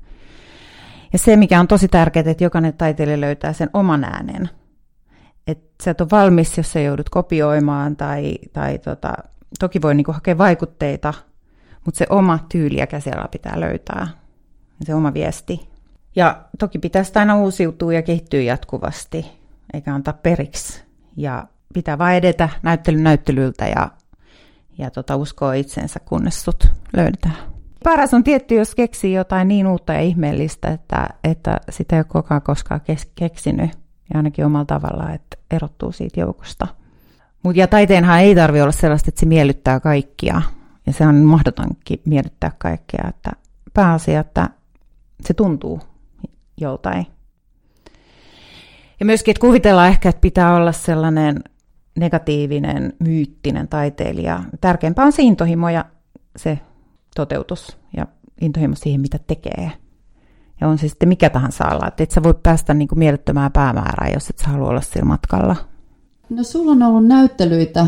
Ja 1.14 1.20
se, 1.20 1.36
mikä 1.36 1.60
on 1.60 1.68
tosi 1.68 1.88
tärkeää, 1.88 2.32
että 2.32 2.44
jokainen 2.44 2.74
taiteilija 2.74 3.22
löytää 3.22 3.54
sen 3.54 3.70
oman 3.74 4.04
äänen. 4.04 4.50
Että 5.48 5.84
sä 5.84 5.92
et 5.92 6.02
ole 6.02 6.10
valmis, 6.12 6.58
jos 6.58 6.72
sä 6.72 6.80
joudut 6.80 7.10
kopioimaan 7.10 7.96
tai, 7.96 8.36
tai 8.54 8.78
tota, 8.78 9.14
toki 9.60 9.82
voi 9.82 9.96
niinku 9.96 10.12
hakea 10.12 10.38
vaikutteita, 10.38 11.14
mutta 11.86 11.98
se 11.98 12.06
oma 12.10 12.40
tyyli 12.50 12.78
ja 12.78 12.88
käsiala 12.88 13.28
pitää 13.28 13.60
löytää. 13.60 14.08
Se 14.84 14.96
oma 14.96 15.14
viesti. 15.14 15.70
Ja 16.16 16.42
toki 16.60 16.80
pitäisi 16.80 17.12
aina 17.16 17.38
uusiutua 17.38 17.94
ja 17.94 18.02
kehittyä 18.02 18.42
jatkuvasti, 18.42 19.26
eikä 19.74 19.94
antaa 19.96 20.14
periksi. 20.14 20.84
Ja 21.18 21.48
pitää 21.74 21.98
vain 21.98 22.18
edetä 22.18 22.50
näyttely 22.64 23.02
näyttelyltä 23.02 23.68
ja, 23.68 23.90
ja 24.78 24.92
tota, 24.92 25.16
uskoa 25.16 25.54
itsensä, 25.54 26.00
kunnes 26.00 26.44
sut 26.44 26.68
löydetään. 26.94 27.57
Paras 27.84 28.14
on 28.14 28.24
tietty, 28.24 28.56
jos 28.56 28.76
keksii 28.76 29.14
jotain 29.14 29.48
niin 29.48 29.68
uutta 29.68 29.94
ja 29.94 30.00
ihmeellistä, 30.00 30.68
että, 30.68 31.10
että 31.24 31.58
sitä 31.70 31.96
ei 31.96 32.00
ole 32.00 32.06
koko 32.10 32.42
koskaan 32.44 32.82
keksinyt. 33.16 33.72
Ja 34.14 34.18
ainakin 34.18 34.46
omalla 34.46 34.66
tavallaan, 34.66 35.14
että 35.14 35.38
erottuu 35.52 35.92
siitä 35.92 36.20
joukosta. 36.20 36.68
Mut, 37.44 37.56
ja 37.56 37.68
taiteenhan 37.68 38.20
ei 38.20 38.36
tarvi 38.36 38.62
olla 38.62 38.72
sellaista, 38.72 39.10
että 39.10 39.20
se 39.20 39.26
miellyttää 39.26 39.80
kaikkia. 39.80 40.42
Ja 40.86 40.94
se 40.94 41.08
on 41.08 41.16
mahdotonkin 41.16 42.02
miellyttää 42.06 42.52
kaikkia. 42.58 43.06
Että 43.10 43.32
pääasia, 43.74 44.20
että 44.20 44.50
se 45.22 45.34
tuntuu 45.34 45.82
joltain. 46.62 47.08
Ja 49.00 49.06
myöskin, 49.06 49.32
että 49.32 49.42
kuvitellaan 49.42 49.88
ehkä, 49.88 50.10
että 50.10 50.22
pitää 50.22 50.56
olla 50.56 50.72
sellainen 50.72 51.40
negatiivinen, 52.00 52.94
myyttinen 53.00 53.68
taiteilija. 53.68 54.44
Tärkeämpää 54.62 55.06
on 55.06 55.12
se 55.12 55.22
intohimo 55.24 55.70
ja 55.70 55.86
se 56.36 56.60
toteutus 57.18 57.78
ja 57.98 58.08
intohimo 58.42 58.76
siihen, 58.76 59.02
mitä 59.02 59.20
tekee. 59.28 59.72
Ja 60.62 60.68
on 60.68 60.78
se 60.78 60.88
sitten 60.88 61.10
mikä 61.10 61.30
tahansa 61.30 61.64
ala. 61.64 61.88
Että 61.88 62.04
et 62.04 62.12
sä 62.12 62.24
voi 62.24 62.34
päästä 62.44 62.74
niin 62.74 62.88
kuin 62.88 63.00
mielettömään 63.00 63.52
päämäärään, 63.52 64.14
jos 64.14 64.30
et 64.30 64.38
sä 64.38 64.48
halua 64.50 64.70
olla 64.70 64.82
sillä 64.82 65.06
matkalla. 65.06 65.56
No 66.30 66.44
sulla 66.44 66.72
on 66.72 66.84
ollut 66.84 67.08
näyttelyitä 67.08 67.88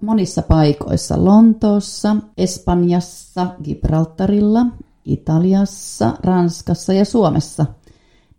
monissa 0.00 0.42
paikoissa. 0.42 1.24
Lontoossa, 1.24 2.16
Espanjassa, 2.38 3.46
Gibraltarilla, 3.64 4.66
Italiassa, 5.04 6.14
Ranskassa 6.22 6.92
ja 6.92 7.04
Suomessa– 7.04 7.66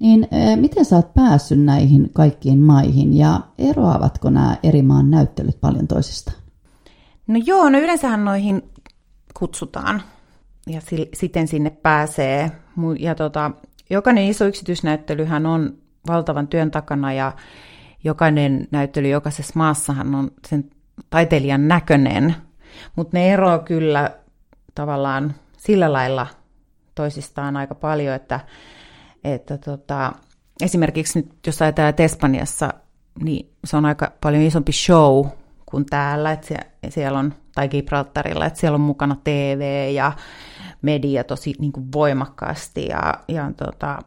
niin 0.01 0.27
miten 0.55 0.85
sä 0.85 0.95
oot 0.95 1.13
päässyt 1.13 1.63
näihin 1.63 2.09
kaikkiin 2.13 2.59
maihin 2.59 3.17
ja 3.17 3.39
eroavatko 3.57 4.29
nämä 4.29 4.57
eri 4.63 4.81
maan 4.81 5.11
näyttelyt 5.11 5.61
paljon 5.61 5.87
toisistaan? 5.87 6.37
No 7.27 7.39
joo, 7.45 7.69
no 7.69 7.79
yleensähän 7.79 8.25
noihin 8.25 8.63
kutsutaan. 9.33 10.01
Ja 10.67 10.81
siten 11.13 11.47
sinne 11.47 11.69
pääsee. 11.69 12.51
Ja 12.99 13.15
tota, 13.15 13.51
jokainen 13.89 14.25
iso 14.27 14.45
yksityisnäyttelyhän 14.45 15.45
on 15.45 15.77
valtavan 16.07 16.47
työn 16.47 16.71
takana 16.71 17.13
ja 17.13 17.31
jokainen 18.03 18.67
näyttely 18.71 19.07
jokaisessa 19.07 19.53
maassahan 19.55 20.15
on 20.15 20.31
sen 20.47 20.69
taiteilijan 21.09 21.67
näköinen, 21.67 22.35
mutta 22.95 23.17
ne 23.17 23.33
eroaa 23.33 23.59
kyllä 23.59 24.11
tavallaan 24.75 25.35
sillä 25.57 25.93
lailla 25.93 26.27
toisistaan 26.95 27.57
aika 27.57 27.75
paljon, 27.75 28.15
että 28.15 28.39
että 29.23 29.57
tota, 29.57 30.13
esimerkiksi 30.61 31.19
nyt, 31.19 31.31
jos 31.47 31.61
ajatellaan, 31.61 31.89
että 31.89 32.03
Espanjassa, 32.03 32.73
niin 33.23 33.53
se 33.65 33.77
on 33.77 33.85
aika 33.85 34.11
paljon 34.21 34.43
isompi 34.43 34.71
show 34.71 35.25
kuin 35.65 35.85
täällä, 35.85 36.31
että 36.31 36.55
siellä 36.89 37.19
on, 37.19 37.33
tai 37.55 37.69
Gibraltarilla, 37.69 38.45
että 38.45 38.59
siellä 38.59 38.75
on 38.75 38.81
mukana 38.81 39.15
TV 39.23 39.89
ja 39.93 40.11
media 40.81 41.23
tosi 41.23 41.53
niin 41.59 41.71
kuin 41.71 41.91
voimakkaasti 41.93 42.85
ja, 42.85 43.13
ja 43.27 43.51
tota, 43.57 43.99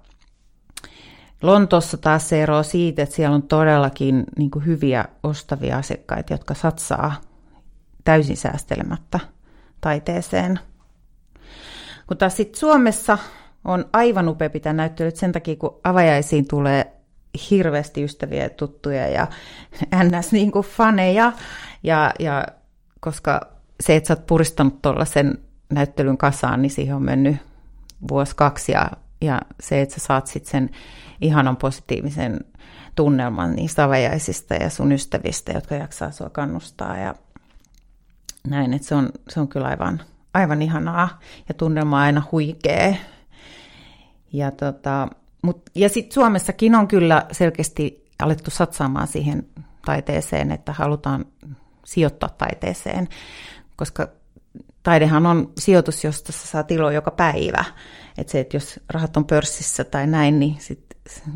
Lontossa 1.42 1.96
taas 1.96 2.28
se 2.28 2.42
ero 2.42 2.62
siitä, 2.62 3.02
että 3.02 3.14
siellä 3.14 3.34
on 3.34 3.42
todellakin 3.42 4.24
niin 4.38 4.50
kuin 4.50 4.66
hyviä 4.66 5.04
ostavia 5.22 5.78
asiakkaita, 5.78 6.34
jotka 6.34 6.54
satsaa 6.54 7.20
täysin 8.04 8.36
säästelemättä 8.36 9.20
taiteeseen. 9.80 10.58
Kun 12.06 12.16
taas 12.16 12.36
sitten 12.36 12.60
Suomessa 12.60 13.18
on 13.64 13.84
aivan 13.92 14.28
upea 14.28 14.50
pitää 14.50 14.72
näyttelyt 14.72 15.16
sen 15.16 15.32
takia, 15.32 15.56
kun 15.56 15.80
avajaisiin 15.84 16.48
tulee 16.48 16.92
hirveästi 17.50 18.04
ystäviä 18.04 18.42
ja 18.42 18.50
tuttuja 18.50 19.08
ja 19.08 19.26
ns. 20.04 20.32
Niin 20.32 20.52
kuin 20.52 20.66
faneja. 20.66 21.32
Ja, 21.82 22.12
ja 22.18 22.46
koska 23.04 23.40
se, 23.80 23.96
että 23.96 24.08
sä 24.08 24.14
oot 24.14 24.26
puristanut 24.26 24.80
sen 25.04 25.38
näyttelyn 25.70 26.18
kasaan, 26.18 26.62
niin 26.62 26.70
siihen 26.70 26.96
on 26.96 27.02
mennyt 27.02 27.36
vuosi 28.08 28.36
kaksi. 28.36 28.72
Ja, 28.72 28.90
ja 29.20 29.40
se, 29.60 29.80
että 29.80 29.94
sä 29.94 30.06
saat 30.06 30.26
sitten 30.26 30.50
sen 30.50 30.70
ihanan 31.20 31.56
positiivisen 31.56 32.40
tunnelman 32.94 33.52
niistä 33.56 33.84
avajaisista 33.84 34.54
ja 34.54 34.70
sun 34.70 34.92
ystävistä, 34.92 35.52
jotka 35.52 35.74
jaksaa 35.74 36.10
sua 36.10 36.30
kannustaa. 36.30 36.96
Ja 36.96 37.14
näin, 38.48 38.74
että 38.74 38.88
se 38.88 38.94
on, 38.94 39.08
se 39.28 39.40
on 39.40 39.48
kyllä 39.48 39.66
aivan, 39.66 40.00
aivan 40.34 40.62
ihanaa 40.62 41.20
ja 41.48 41.54
tunnelma 41.54 42.00
aina 42.00 42.22
huikee 42.32 42.98
ja, 44.32 44.50
tota, 44.50 45.08
mut, 45.42 45.62
ja 45.74 45.88
sitten 45.88 46.14
Suomessakin 46.14 46.74
on 46.74 46.88
kyllä 46.88 47.26
selkeästi 47.32 48.04
alettu 48.18 48.50
satsaamaan 48.50 49.06
siihen 49.06 49.46
taiteeseen, 49.86 50.52
että 50.52 50.72
halutaan 50.72 51.24
sijoittaa 51.84 52.28
taiteeseen, 52.28 53.08
koska 53.76 54.08
taidehan 54.82 55.26
on 55.26 55.52
sijoitus, 55.58 56.04
josta 56.04 56.32
sä 56.32 56.46
saat 56.46 56.70
iloa 56.70 56.92
joka 56.92 57.10
päivä. 57.10 57.64
Että 58.18 58.30
se, 58.30 58.40
että 58.40 58.56
jos 58.56 58.80
rahat 58.90 59.16
on 59.16 59.24
pörssissä 59.24 59.84
tai 59.84 60.06
näin, 60.06 60.38
niin 60.38 60.56
sit, 60.58 60.84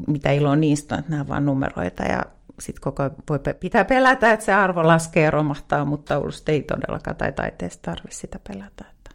mitä 0.07 0.33
iloa 0.33 0.57
niistä 0.57 0.95
on, 0.95 0.99
että 0.99 1.11
nämä 1.11 1.23
on 1.23 1.29
vaan 1.29 1.47
numeroita 1.47 2.03
ja 2.03 2.23
sitten 2.61 2.83
koko 2.83 3.03
voi 3.29 3.39
pitää 3.61 3.85
pelätä, 3.85 4.33
että 4.33 4.45
se 4.45 4.53
arvo 4.53 4.87
laskee 4.87 5.23
ja 5.23 5.31
romahtaa, 5.31 5.85
mutta 5.85 6.15
taulusta 6.15 6.53
ei 6.53 6.63
todellakaan 6.63 7.17
tai 7.17 7.33
taiteesta 7.33 7.91
tarvitse 7.91 8.19
sitä 8.19 8.39
pelätä. 8.49 8.85
Että 8.91 9.11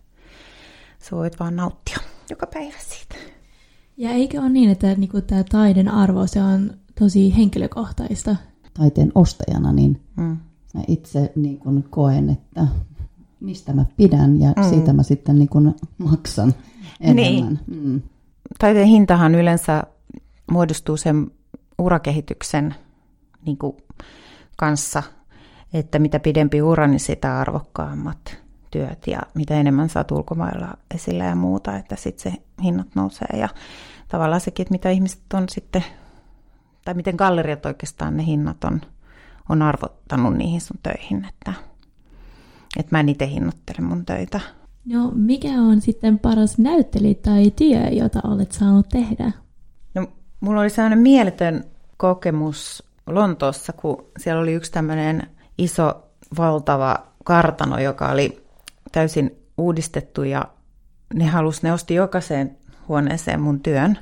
sä 0.99 1.15
voit 1.15 1.39
vaan 1.39 1.55
nauttia 1.55 1.97
joka 2.29 2.47
päivä 2.47 2.77
siitä. 2.79 3.15
Ja 3.97 4.09
eikö 4.09 4.39
ole 4.39 4.49
niin, 4.49 4.69
että 4.69 4.95
niinku 4.95 5.21
tämä 5.21 5.43
taiden 5.43 5.89
arvo 5.89 6.27
se 6.27 6.41
on 6.41 6.73
tosi 6.99 7.37
henkilökohtaista? 7.37 8.35
Taiteen 8.73 9.11
ostajana, 9.15 9.73
niin 9.73 10.01
mm. 10.15 10.37
Mä 10.73 10.81
itse 10.87 11.31
niin 11.35 11.59
kun 11.59 11.83
koen, 11.89 12.29
että 12.29 12.67
mistä 13.39 13.73
mä 13.73 13.85
pidän 13.97 14.39
ja 14.39 14.53
mm. 14.57 14.63
siitä 14.69 14.93
mä 14.93 15.03
sitten 15.03 15.39
niin 15.39 15.49
kun 15.49 15.75
maksan 15.97 16.53
enemmän. 17.01 17.25
Niin. 17.25 17.59
Mm. 17.67 18.01
Taiteen 18.59 18.87
hintahan 18.87 19.35
yleensä 19.35 19.83
muodostuu 20.51 20.97
sen 20.97 21.31
urakehityksen 21.77 22.75
niin 23.45 23.57
kuin 23.57 23.77
kanssa, 24.57 25.03
että 25.73 25.99
mitä 25.99 26.19
pidempi 26.19 26.61
ura, 26.61 26.87
niin 26.87 26.99
sitä 26.99 27.39
arvokkaammat 27.39 28.37
työt 28.71 29.07
ja 29.07 29.19
mitä 29.33 29.53
enemmän 29.53 29.89
saat 29.89 30.11
ulkomailla 30.11 30.73
esillä 30.95 31.23
ja 31.23 31.35
muuta, 31.35 31.77
että 31.77 31.95
sitten 31.95 32.31
se 32.31 32.39
hinnat 32.63 32.87
nousee 32.95 33.37
ja 33.37 33.49
tavallaan 34.07 34.41
sekin, 34.41 34.63
että 34.63 34.71
mitä 34.71 34.89
ihmiset 34.89 35.33
on 35.33 35.49
sitten, 35.49 35.83
tai 36.85 36.93
miten 36.93 37.15
galleriat 37.15 37.65
oikeastaan 37.65 38.17
ne 38.17 38.25
hinnat 38.25 38.63
on, 38.63 38.81
on 39.49 39.61
arvottanut 39.61 40.33
niihin 40.33 40.61
sun 40.61 40.79
töihin, 40.83 41.25
että, 41.29 41.53
että 42.77 42.95
mä 42.95 42.99
en 42.99 43.09
itse 43.09 43.27
hinnoittele 43.27 43.87
mun 43.87 44.05
töitä. 44.05 44.39
No 44.85 45.11
mikä 45.15 45.49
on 45.49 45.81
sitten 45.81 46.19
paras 46.19 46.57
näyttely 46.57 47.15
tai 47.15 47.51
työ, 47.51 47.87
jota 47.91 48.19
olet 48.23 48.51
saanut 48.51 48.89
tehdä? 48.89 49.31
No 49.95 50.07
mulla 50.39 50.61
oli 50.61 50.69
sellainen 50.69 50.99
mieletön 50.99 51.63
kokemus 51.97 52.83
Lontoossa, 53.07 53.73
kun 53.73 54.05
siellä 54.19 54.41
oli 54.41 54.53
yksi 54.53 54.71
tämmöinen 54.71 55.27
iso, 55.57 56.03
valtava 56.37 57.07
kartano, 57.23 57.79
joka 57.79 58.09
oli 58.09 58.43
täysin 58.91 59.31
uudistettu 59.57 60.23
ja 60.23 60.47
ne 61.13 61.25
halus, 61.25 61.63
ne 61.63 61.73
osti 61.73 61.93
jokaiseen 61.93 62.57
huoneeseen 62.87 63.41
mun 63.41 63.59
työn. 63.59 63.97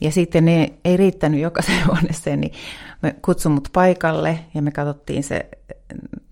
Ja 0.00 0.12
sitten 0.12 0.44
ne 0.44 0.72
ei 0.84 0.96
riittänyt 0.96 1.40
jokaiseen 1.40 1.86
huoneeseen, 1.88 2.40
niin 2.40 2.52
me 3.02 3.16
kutsun 3.22 3.52
mut 3.52 3.68
paikalle 3.72 4.38
ja 4.54 4.62
me 4.62 4.70
katsottiin 4.70 5.24
se, 5.24 5.48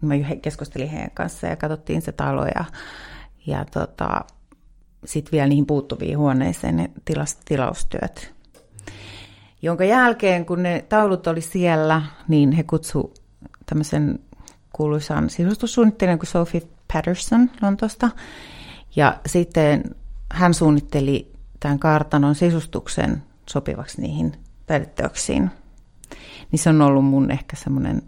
mä 0.01 0.15
keskustelin 0.43 0.89
heidän 0.89 1.11
kanssa 1.15 1.47
ja 1.47 1.57
katsottiin 1.57 2.03
se 2.03 2.13
talo 2.13 2.45
ja, 2.45 2.65
ja 3.47 3.65
tota, 3.65 4.25
sitten 5.05 5.33
vielä 5.33 5.47
niihin 5.47 5.67
puuttuviin 5.67 6.19
huoneeseen 6.19 6.77
ne 6.77 6.91
tilas, 7.05 7.37
tilaustyöt. 7.45 8.35
Jonka 9.63 9.85
jälkeen, 9.85 10.47
kun 10.47 10.63
ne 10.63 10.85
taulut 10.89 11.27
oli 11.27 11.41
siellä, 11.41 12.03
niin 12.29 12.53
he 12.53 12.63
kutsu 12.63 13.15
tämmöisen 13.67 14.19
kuuluisan 14.73 15.31
sisustussuunnittelijan 15.31 16.19
kuin 16.19 16.29
Sophie 16.29 16.63
Patterson 16.93 17.51
Lontosta. 17.63 18.11
Ja 18.97 19.21
sitten 19.27 19.83
hän 20.33 20.55
suunnitteli 20.55 21.33
tämän 21.61 21.79
kartanon 21.79 22.35
sisustuksen 22.35 23.23
sopivaksi 23.51 24.01
niihin 24.03 24.33
taideteoksiin. 24.67 25.51
Niin 26.53 26.61
se 26.61 26.71
on 26.71 26.83
ollut 26.83 27.05
mun 27.05 27.31
ehkä 27.31 27.57
semmoinen 27.57 28.03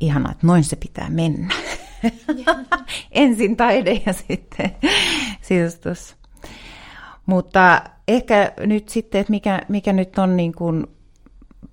ihana, 0.00 0.30
että 0.30 0.46
noin 0.46 0.64
se 0.64 0.76
pitää 0.76 1.10
mennä. 1.10 1.54
Ensin 3.10 3.56
taide 3.56 4.02
ja 4.06 4.12
sitten 4.12 4.70
sisustus. 5.42 6.16
Mutta 7.26 7.82
ehkä 8.08 8.52
nyt 8.58 8.88
sitten, 8.88 9.20
että 9.20 9.30
mikä, 9.30 9.60
mikä 9.68 9.92
nyt 9.92 10.18
on 10.18 10.36
niin 10.36 10.52
kuin 10.52 10.86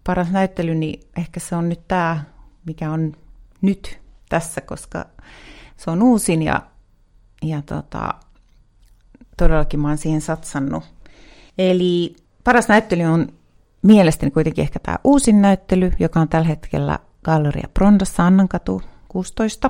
paras 0.03 0.31
näyttely, 0.31 0.75
niin 0.75 0.99
ehkä 1.17 1.39
se 1.39 1.55
on 1.55 1.69
nyt 1.69 1.87
tämä, 1.87 2.23
mikä 2.65 2.91
on 2.91 3.13
nyt 3.61 3.99
tässä, 4.29 4.61
koska 4.61 5.05
se 5.77 5.91
on 5.91 6.03
uusin 6.03 6.41
ja, 6.41 6.61
ja 7.43 7.61
tota, 7.61 8.13
todellakin 9.37 9.79
mä 9.79 9.87
oon 9.87 9.97
siihen 9.97 10.21
satsannut. 10.21 10.83
Eli 11.57 12.15
paras 12.47 12.67
näyttely 12.67 13.03
on 13.03 13.27
mielestäni 13.81 14.31
kuitenkin 14.31 14.61
ehkä 14.61 14.79
tämä 14.79 14.97
uusin 15.03 15.41
näyttely, 15.41 15.91
joka 15.99 16.19
on 16.19 16.29
tällä 16.29 16.47
hetkellä 16.47 16.99
Galleria 17.23 17.67
Prondassa 17.73 18.27
Annankatu 18.27 18.81
16. 19.07 19.69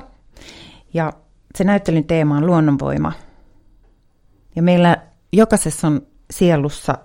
Ja 0.94 1.12
se 1.56 1.64
näyttelyn 1.64 2.04
teema 2.04 2.36
on 2.36 2.46
luonnonvoima. 2.46 3.12
Ja 4.56 4.62
meillä 4.62 4.96
jokaisessa 5.32 5.86
on 5.86 6.02
sielussa 6.30 6.98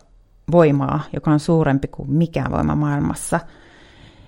voimaa, 0.51 1.03
joka 1.13 1.32
on 1.32 1.39
suurempi 1.39 1.88
kuin 1.88 2.12
mikään 2.12 2.51
voima 2.51 2.75
maailmassa. 2.75 3.39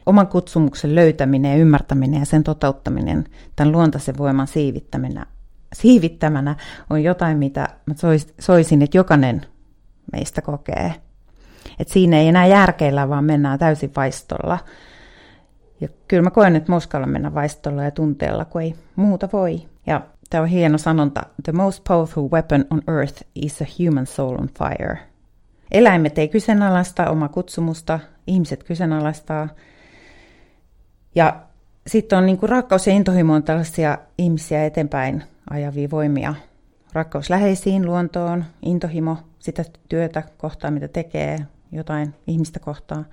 Oman 0.06 0.28
kutsumuksen 0.28 0.96
löytäminen 0.96 1.52
ja 1.52 1.58
ymmärtäminen 1.58 2.20
ja 2.20 2.26
sen 2.26 2.44
toteuttaminen, 2.44 3.26
tämän 3.56 3.72
luontaisen 3.72 4.18
voiman 4.18 4.48
siivittämänä, 4.48 5.26
siivittämänä 5.74 6.56
on 6.90 7.04
jotain, 7.04 7.38
mitä 7.38 7.70
mä 7.86 7.94
soisin, 8.40 8.82
että 8.82 8.98
jokainen 8.98 9.46
meistä 10.12 10.42
kokee. 10.42 11.05
Et 11.80 11.88
siinä 11.88 12.18
ei 12.20 12.28
enää 12.28 12.48
järkeillä, 12.48 13.10
vaan 13.10 13.24
mennään 13.24 13.60
täysin 13.60 13.92
vaistolla. 13.96 14.60
Ja 15.82 15.88
kyllä 16.08 16.24
mä 16.24 16.32
koen, 16.32 16.56
että 16.56 16.72
mä 16.72 16.76
uskallan 16.76 17.10
mennä 17.10 17.34
vaistolla 17.34 17.84
ja 17.84 17.92
tunteella, 17.92 18.46
kun 18.46 18.62
ei 18.62 18.76
muuta 18.96 19.30
voi. 19.34 19.62
Ja 19.88 20.02
tämä 20.30 20.42
on 20.42 20.48
hieno 20.48 20.78
sanonta. 20.78 21.24
The 21.44 21.52
most 21.52 21.84
powerful 21.88 22.30
weapon 22.30 22.66
on 22.70 22.82
earth 22.88 23.24
is 23.36 23.62
a 23.62 23.66
human 23.80 24.08
soul 24.08 24.36
on 24.36 24.50
fire. 24.60 25.00
Eläimet 25.72 26.18
ei 26.18 26.28
kyseenalaista 26.28 27.10
oma 27.10 27.30
kutsumusta, 27.30 28.00
ihmiset 28.28 28.64
kyseenalaistaa. 28.64 29.50
Ja 31.16 31.42
sitten 31.88 32.18
on 32.18 32.26
niin 32.26 32.40
rakkaus 32.42 32.88
ja 32.88 32.94
intohimo 32.94 33.34
on 33.34 33.44
tällaisia 33.44 33.98
ihmisiä 34.18 34.66
eteenpäin 34.66 35.24
ajavia 35.50 35.90
voimia. 35.92 36.36
Rakkaus 36.94 37.30
läheisiin, 37.30 37.86
luontoon, 37.86 38.46
intohimo, 38.62 39.18
sitä 39.40 39.66
työtä 39.90 40.24
kohtaa, 40.38 40.72
mitä 40.72 40.88
tekee, 40.88 41.38
jotain 41.76 42.14
ihmistä 42.28 42.60
kohtaan. 42.60 43.06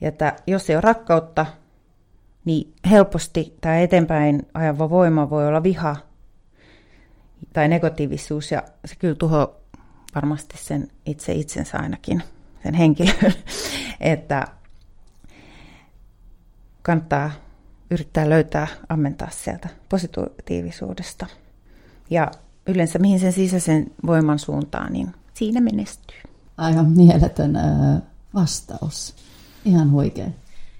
Ja 0.00 0.08
että 0.08 0.36
jos 0.46 0.70
ei 0.70 0.76
ole 0.76 0.80
rakkautta, 0.80 1.46
niin 2.44 2.74
helposti 2.90 3.56
tämä 3.60 3.78
eteenpäin 3.78 4.46
ajava 4.54 4.90
voima 4.90 5.30
voi 5.30 5.48
olla 5.48 5.62
viha 5.62 5.96
tai 7.52 7.68
negatiivisuus, 7.68 8.52
ja 8.52 8.62
se 8.84 8.96
kyllä 8.96 9.14
tuho 9.14 9.60
varmasti 10.14 10.56
sen 10.58 10.88
itse 11.06 11.32
itsensä 11.32 11.78
ainakin, 11.78 12.22
sen 12.62 12.74
henkilön, 12.74 13.32
että 14.00 14.46
kannattaa 16.82 17.30
yrittää 17.90 18.30
löytää, 18.30 18.66
ammentaa 18.88 19.30
sieltä 19.30 19.68
positiivisuudesta. 19.88 21.26
Ja 22.10 22.30
yleensä 22.66 22.98
mihin 22.98 23.20
sen 23.20 23.32
sisäisen 23.32 23.90
voiman 24.06 24.38
suuntaan, 24.38 24.92
niin 24.92 25.14
siinä 25.34 25.60
menestyy. 25.60 26.33
Aivan 26.56 26.90
mieletön 26.90 27.58
vastaus. 28.34 29.14
Ihan 29.64 29.90
huikea. 29.90 30.26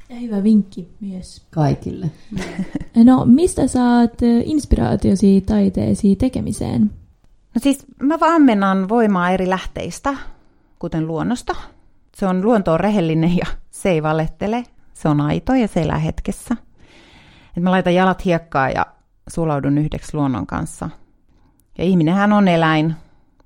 Ja 0.09 0.17
hyvä 0.17 0.43
vinkki 0.43 0.89
myös. 1.01 1.43
Kaikille. 1.51 2.11
No, 3.05 3.25
mistä 3.25 3.67
saat 3.67 4.13
inspiraatiosi 4.45 5.41
taiteesi 5.41 6.17
tekemiseen? 6.17 6.91
No 7.55 7.61
siis 7.63 7.87
mä 8.03 8.19
ammennan 8.21 8.89
voimaa 8.89 9.31
eri 9.31 9.51
lähteistä, 9.51 10.15
kuten 10.79 11.07
luonnosta. 11.07 11.55
Se 12.17 12.27
on 12.27 12.43
luontoon 12.43 12.81
rehellinen 12.81 13.37
ja 13.37 13.47
se 13.71 13.91
ei 13.91 14.03
valettele. 14.03 14.65
Se 14.95 15.09
on 15.09 15.21
aito 15.21 15.55
ja 15.55 15.69
se 15.69 15.83
elää 15.83 15.99
hetkessä. 15.99 16.57
Et 17.57 17.63
mä 17.63 17.71
laitan 17.71 17.95
jalat 17.95 18.25
hiekkaa 18.25 18.71
ja 18.71 18.87
sulaudun 19.29 19.79
yhdeksi 19.79 20.17
luonnon 20.17 20.47
kanssa. 20.47 20.91
Ja 21.79 21.85
ihminenhän 21.85 22.33
on 22.33 22.49
eläin 22.49 22.95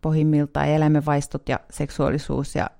pohjimmiltaan, 0.00 0.68
eläimen 0.68 1.06
vaistot 1.06 1.48
ja 1.48 1.60
seksuaalisuus 1.70 2.54
ja 2.54 2.70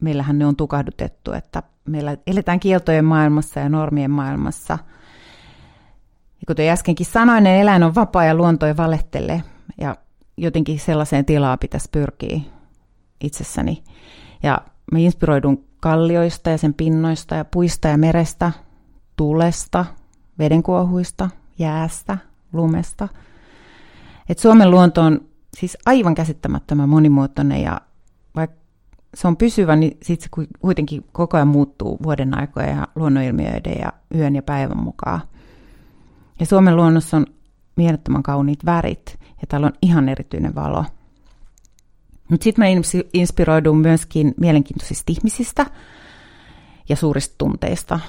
meillähän 0.00 0.38
ne 0.38 0.46
on 0.46 0.56
tukahdutettu, 0.56 1.32
että 1.32 1.62
meillä 1.84 2.16
eletään 2.26 2.60
kieltojen 2.60 3.04
maailmassa 3.04 3.60
ja 3.60 3.68
normien 3.68 4.10
maailmassa. 4.10 4.78
Ja 6.34 6.44
kuten 6.46 6.70
äskenkin 6.70 7.06
sanoin, 7.06 7.44
niin 7.44 7.56
eläin 7.56 7.82
on 7.82 7.94
vapaa 7.94 8.24
ja 8.24 8.34
luonto 8.34 8.66
ei 8.66 8.76
valehtele. 8.76 9.42
Ja 9.80 9.96
jotenkin 10.36 10.80
sellaiseen 10.80 11.24
tilaan 11.24 11.58
pitäisi 11.58 11.88
pyrkiä 11.92 12.40
itsessäni. 13.20 13.82
Ja 14.42 14.60
mä 14.92 14.98
inspiroidun 14.98 15.64
kallioista 15.80 16.50
ja 16.50 16.58
sen 16.58 16.74
pinnoista 16.74 17.34
ja 17.34 17.44
puista 17.44 17.88
ja 17.88 17.98
merestä, 17.98 18.52
tulesta, 19.16 19.84
vedenkuohuista, 20.38 21.30
jäästä, 21.58 22.18
lumesta. 22.52 23.08
Et 24.28 24.38
Suomen 24.38 24.70
luonto 24.70 25.02
on 25.02 25.20
siis 25.56 25.78
aivan 25.86 26.14
käsittämättömän 26.14 26.88
monimuotoinen 26.88 27.62
ja 27.62 27.80
vaikka 28.34 28.56
se 29.14 29.28
on 29.28 29.36
pysyvä, 29.36 29.76
niin 29.76 29.98
sit 30.02 30.20
se 30.20 30.28
kuitenkin 30.60 31.04
koko 31.12 31.36
ajan 31.36 31.48
muuttuu 31.48 31.98
vuoden 32.02 32.38
aikoja 32.38 32.66
ja 32.66 32.88
luonnonilmiöiden 32.94 33.76
ja 33.80 33.92
yön 34.14 34.36
ja 34.36 34.42
päivän 34.42 34.82
mukaan. 34.82 35.20
Ja 36.40 36.46
Suomen 36.46 36.76
luonnossa 36.76 37.16
on 37.16 37.26
mielettömän 37.76 38.22
kauniit 38.22 38.64
värit 38.64 39.18
ja 39.20 39.46
täällä 39.48 39.66
on 39.66 39.72
ihan 39.82 40.08
erityinen 40.08 40.54
valo. 40.54 40.84
Mutta 42.30 42.44
sitten 42.44 42.64
mä 42.64 43.00
inspiroidun 43.14 43.78
myöskin 43.78 44.34
mielenkiintoisista 44.40 45.12
ihmisistä 45.12 45.66
ja 46.88 46.96
suurista 46.96 47.34
tunteista. 47.38 48.00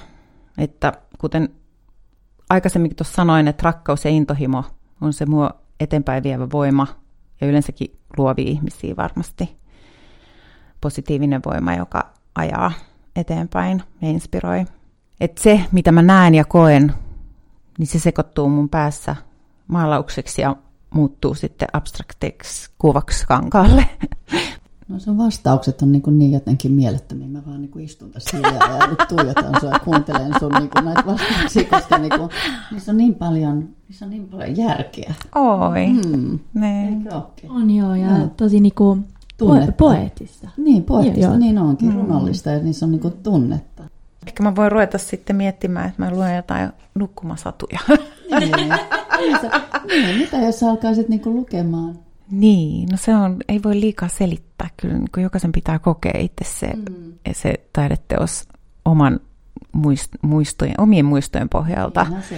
Että 0.58 0.92
kuten 1.18 1.48
aikaisemmin 2.50 2.96
tuossa 2.96 3.14
sanoin, 3.14 3.48
että 3.48 3.62
rakkaus 3.64 4.04
ja 4.04 4.10
intohimo 4.10 4.64
on 5.00 5.12
se 5.12 5.26
mua 5.26 5.50
eteenpäin 5.80 6.22
vievä 6.22 6.48
voima 6.52 6.86
ja 7.40 7.46
yleensäkin 7.46 7.98
luovia 8.16 8.48
ihmisiä 8.48 8.96
varmasti. 8.96 9.56
Positiivinen 10.80 11.40
voima, 11.46 11.74
joka 11.74 12.12
ajaa 12.34 12.72
eteenpäin 13.16 13.82
ja 14.02 14.08
inspiroi. 14.08 14.64
Et 15.20 15.38
se, 15.38 15.60
mitä 15.72 15.92
mä 15.92 16.02
näen 16.02 16.34
ja 16.34 16.44
koen, 16.44 16.94
niin 17.78 17.86
se 17.86 17.98
sekoittuu 17.98 18.48
mun 18.48 18.68
päässä 18.68 19.16
maalaukseksi 19.68 20.42
ja 20.42 20.56
muuttuu 20.90 21.34
sitten 21.34 21.68
abstraktiksi 21.72 22.70
kuvaksi 22.78 23.26
kankaalle. 23.26 23.84
No 24.88 24.98
sun 24.98 25.18
vastaukset 25.18 25.82
on 25.82 25.92
niin, 25.92 26.02
kuin 26.02 26.18
niin 26.18 26.32
jotenkin 26.32 26.72
mielettömiä. 26.72 27.28
Mä 27.28 27.42
vaan 27.46 27.60
niin 27.60 27.70
kuin 27.70 27.84
istun 27.84 28.10
tässä 28.10 28.36
hiljaa 28.36 28.78
ja 28.78 28.86
nyt 28.86 28.98
tuijotan 29.08 29.60
sua 29.60 29.70
ja 29.70 29.78
kuuntelen 29.78 30.32
sun 30.38 30.52
niin 30.58 30.70
kuin 30.70 30.84
näitä 30.84 31.06
vastauksia, 31.06 31.64
koska 31.70 31.98
niin 31.98 32.18
kuin, 32.18 32.30
niissä 32.72 32.92
on 32.92 32.98
niin 32.98 33.14
paljon, 33.14 33.68
niissä 33.88 34.04
on 34.04 34.10
niin 34.10 34.28
paljon 34.28 34.56
järkeä. 34.56 35.14
Oi, 35.34 35.88
mm. 35.88 36.38
On 37.48 37.70
joo, 37.70 37.94
ja 37.94 38.18
no. 38.18 38.30
tosi 38.36 38.60
niin 38.60 38.74
kuin 38.74 39.04
po- 39.42 39.72
poeettista. 39.76 40.48
Niin, 40.56 40.84
poeettista, 40.84 41.20
joo, 41.20 41.30
joo. 41.32 41.38
niin 41.38 41.58
onkin, 41.58 41.88
mm. 41.88 41.96
runollista 41.96 42.50
ja 42.50 42.58
niissä 42.58 42.86
on 42.86 42.92
niin 42.92 43.00
kuin 43.00 43.14
tunnetta. 43.22 43.82
Ehkä 44.26 44.42
mä 44.42 44.56
voin 44.56 44.72
ruveta 44.72 44.98
sitten 44.98 45.36
miettimään, 45.36 45.88
että 45.88 46.02
mä 46.02 46.10
luen 46.10 46.36
jotain 46.36 46.70
nukkumasatuja. 46.94 47.80
Niin, 48.40 48.52
niin, 48.56 48.74
niin 49.88 50.18
mitä 50.18 50.36
jos 50.36 50.60
sä 50.60 50.70
alkaisit 50.70 51.08
niinku 51.08 51.30
lukemaan? 51.30 51.98
Niin, 52.30 52.88
no 52.88 52.96
se 52.96 53.14
on, 53.14 53.36
ei 53.48 53.62
voi 53.62 53.80
liikaa 53.80 54.08
selittää 54.08 54.70
kyllä, 54.76 54.94
niin 54.94 55.10
kun 55.14 55.22
jokaisen 55.22 55.52
pitää 55.52 55.78
kokea 55.78 56.18
itse 56.18 56.44
se, 56.44 56.66
mm. 56.66 57.12
se 57.32 57.54
taideteos 57.72 58.48
oman 58.84 59.20
muist, 59.72 60.08
muistojen, 60.22 60.80
omien 60.80 61.04
muistojen 61.04 61.48
pohjalta. 61.48 62.00
Ja, 62.00 62.16
no 62.16 62.22
se 62.28 62.36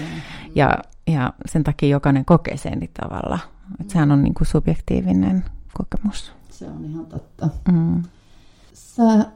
ja, 0.55 0.79
ja 1.07 1.33
sen 1.46 1.64
takia 1.64 1.88
jokainen 1.88 2.24
kokee 2.24 2.57
sen 2.57 2.76
eri 2.76 2.90
tavalla. 3.00 3.38
Mm. 3.79 3.88
sehän 3.88 4.12
on 4.12 4.22
niin 4.22 4.35
kuin 4.35 4.46
subjektiivinen 4.46 5.44
kokemus. 5.72 6.33
Se 6.50 6.66
on 6.66 6.85
ihan 6.85 7.07
totta. 7.07 7.48
Mm. 7.72 8.03
Sä 8.72 9.26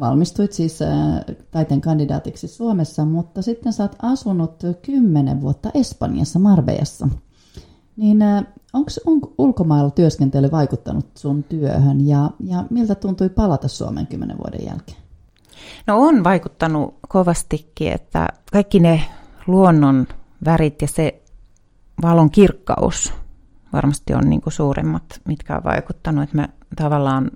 valmistuit 0.00 0.52
siis 0.52 0.82
äh, 0.82 0.88
taiteen 1.50 1.80
kandidaatiksi 1.80 2.48
Suomessa, 2.48 3.04
mutta 3.04 3.42
sitten 3.42 3.72
sä 3.72 3.82
oot 3.82 3.96
asunut 4.02 4.62
kymmenen 4.82 5.40
vuotta 5.40 5.70
Espanjassa, 5.74 6.38
Marbejassa. 6.38 7.08
Niin 7.96 8.18
onko 8.72 8.90
on 9.06 9.20
ulkomailla 9.38 9.90
työskentely 9.90 10.50
vaikuttanut 10.50 11.06
sun 11.14 11.44
työhön 11.44 12.06
ja, 12.06 12.30
ja 12.40 12.64
miltä 12.70 12.94
tuntui 12.94 13.28
palata 13.28 13.68
Suomen 13.68 14.06
kymmenen 14.06 14.38
vuoden 14.38 14.66
jälkeen? 14.66 14.98
No 15.86 16.00
on 16.00 16.24
vaikuttanut 16.24 16.98
kovastikin, 17.08 17.92
että 17.92 18.28
kaikki 18.52 18.80
ne 18.80 19.02
luonnon 19.46 20.06
värit 20.44 20.82
ja 20.82 20.88
se 20.88 21.22
valon 22.02 22.30
kirkkaus 22.30 23.12
varmasti 23.72 24.14
on 24.14 24.30
niin 24.30 24.40
kuin 24.40 24.54
mitkä 25.24 25.56
on 25.56 25.64
vaikuttanut. 25.64 26.24
Että 26.24 26.36
mä 26.36 26.48
tavallaan 26.76 27.30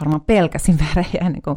varmaan 0.00 0.20
pelkäsin 0.20 0.78
värejä 0.88 1.30
niin 1.30 1.42
kuin 1.42 1.56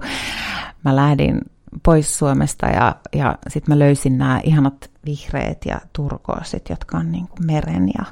mä 0.84 0.96
lähdin 0.96 1.42
pois 1.84 2.18
Suomesta 2.18 2.68
ja, 2.68 2.96
ja 3.16 3.38
sitten 3.48 3.76
mä 3.76 3.80
löysin 3.80 4.18
nämä 4.18 4.42
ihanat 4.44 4.92
vihreät 5.08 5.66
ja 5.66 5.82
turkoosit, 5.94 6.70
jotka 6.70 6.98
on 6.98 7.12
niin 7.12 7.28
kuin 7.28 7.46
meren 7.46 7.88
ja, 7.88 8.06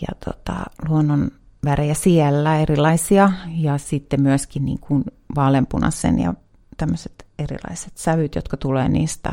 ja 0.00 0.08
tota, 0.24 0.64
luonnon 0.88 1.30
värejä 1.64 1.94
siellä 1.94 2.58
erilaisia 2.58 3.32
ja 3.54 3.78
sitten 3.78 4.22
myöskin 4.22 4.64
niin 4.64 4.80
kuin 4.80 5.04
vaaleanpunaisen 5.36 6.18
ja 6.18 6.34
tämmöiset 6.76 7.26
erilaiset 7.38 7.96
sävyt, 7.96 8.34
jotka 8.34 8.56
tulee 8.56 8.88
niistä 8.88 9.32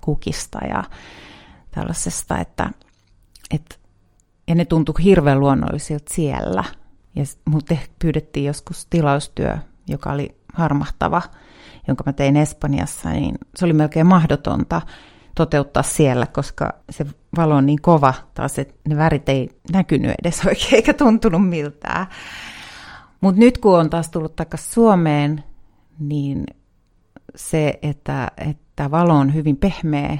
kukista 0.00 0.58
ja 0.68 0.84
tällaisesta, 1.70 2.38
että, 2.38 2.70
että 3.50 3.76
ja 4.48 4.54
ne 4.54 4.64
tuntui 4.64 4.94
hirveän 5.04 5.40
luonnollisilta 5.40 6.14
siellä. 6.14 6.64
Ja 7.14 7.24
mutta 7.44 7.76
pyydettiin 7.98 8.46
joskus 8.46 8.86
tilaustyö, 8.86 9.58
joka 9.88 10.12
oli 10.12 10.36
harmahtava, 10.52 11.22
jonka 11.88 12.04
mä 12.06 12.12
tein 12.12 12.36
Espanjassa, 12.36 13.10
niin 13.10 13.38
se 13.56 13.64
oli 13.64 13.72
melkein 13.72 14.06
mahdotonta 14.06 14.82
toteuttaa 15.34 15.82
siellä, 15.82 16.26
koska 16.26 16.74
se 16.90 17.06
valo 17.36 17.54
on 17.54 17.66
niin 17.66 17.82
kova 17.82 18.14
taas, 18.34 18.58
että 18.58 18.74
ne 18.88 18.96
värit 18.96 19.28
ei 19.28 19.50
näkynyt 19.72 20.14
edes 20.22 20.40
oikein 20.46 20.74
eikä 20.74 20.94
tuntunut 20.94 21.48
miltään. 21.48 22.06
Mutta 23.20 23.40
nyt 23.40 23.58
kun 23.58 23.78
on 23.78 23.90
taas 23.90 24.10
tullut 24.10 24.36
takaisin 24.36 24.72
Suomeen, 24.72 25.44
niin 25.98 26.44
se, 27.36 27.78
että, 27.82 28.30
että 28.36 28.90
valo 28.90 29.14
on 29.14 29.34
hyvin 29.34 29.56
pehmeä 29.56 30.18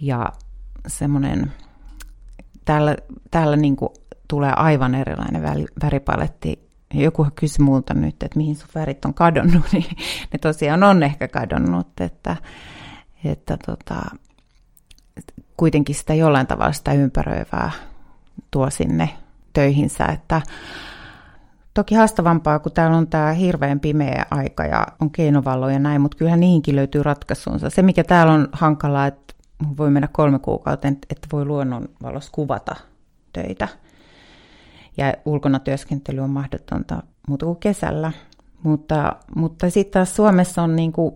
ja 0.00 0.32
semmoinen, 0.86 1.52
täällä, 2.64 2.96
täällä 3.30 3.56
niin 3.56 3.76
kuin 3.76 3.90
tulee 4.28 4.52
aivan 4.56 4.94
erilainen 4.94 5.42
väripaletti. 5.84 6.64
Joku 6.94 7.26
kysyi 7.34 7.64
multa 7.64 7.94
nyt, 7.94 8.22
että 8.22 8.36
mihin 8.36 8.56
sun 8.56 8.68
värit 8.74 9.04
on 9.04 9.14
kadonnut, 9.14 9.64
niin 9.72 9.96
ne 10.32 10.38
tosiaan 10.40 10.82
on 10.82 11.02
ehkä 11.02 11.28
kadonnut, 11.28 12.00
että, 12.00 12.36
että 13.32 13.58
tota, 13.66 13.94
kuitenkin 15.56 15.94
sitä 15.94 16.14
jollain 16.14 16.46
tavalla 16.46 16.72
sitä 16.72 16.92
ympäröivää 16.92 17.70
tuo 18.50 18.70
sinne 18.70 19.10
töihinsä, 19.52 20.06
että 20.06 20.42
Toki 21.74 21.94
haastavampaa, 21.94 22.58
kun 22.58 22.72
täällä 22.72 22.96
on 22.96 23.06
tämä 23.06 23.32
hirveän 23.32 23.80
pimeä 23.80 24.26
aika 24.30 24.64
ja 24.64 24.86
on 25.00 25.10
keinovalloja 25.10 25.72
ja 25.72 25.78
näin, 25.78 26.00
mutta 26.00 26.16
kyllähän 26.16 26.40
niihinkin 26.40 26.76
löytyy 26.76 27.02
ratkaisunsa. 27.02 27.70
Se, 27.70 27.82
mikä 27.82 28.04
täällä 28.04 28.32
on 28.32 28.48
hankalaa, 28.52 29.06
että 29.06 29.34
voi 29.76 29.90
mennä 29.90 30.08
kolme 30.12 30.38
kuukautta, 30.38 30.88
että 30.88 31.28
voi 31.32 31.44
luonnonvalossa 31.44 32.32
kuvata 32.32 32.76
töitä. 33.32 33.68
Ja 34.96 35.14
ulkona 35.24 35.58
työskentely 35.58 36.20
on 36.20 36.30
mahdotonta 36.30 37.02
muuta 37.28 37.46
kuin 37.46 37.58
kesällä. 37.58 38.12
Mutta, 38.62 39.16
mutta 39.36 39.70
sitten 39.70 39.92
taas 39.92 40.16
Suomessa 40.16 40.62
on 40.62 40.76
niin 40.76 40.92
kuin, 40.92 41.14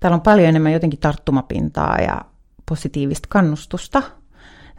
täällä 0.00 0.14
on 0.14 0.20
paljon 0.20 0.48
enemmän 0.48 0.72
jotenkin 0.72 1.00
tarttumapintaa 1.00 1.96
ja 1.98 2.20
positiivista 2.68 3.28
kannustusta. 3.28 4.02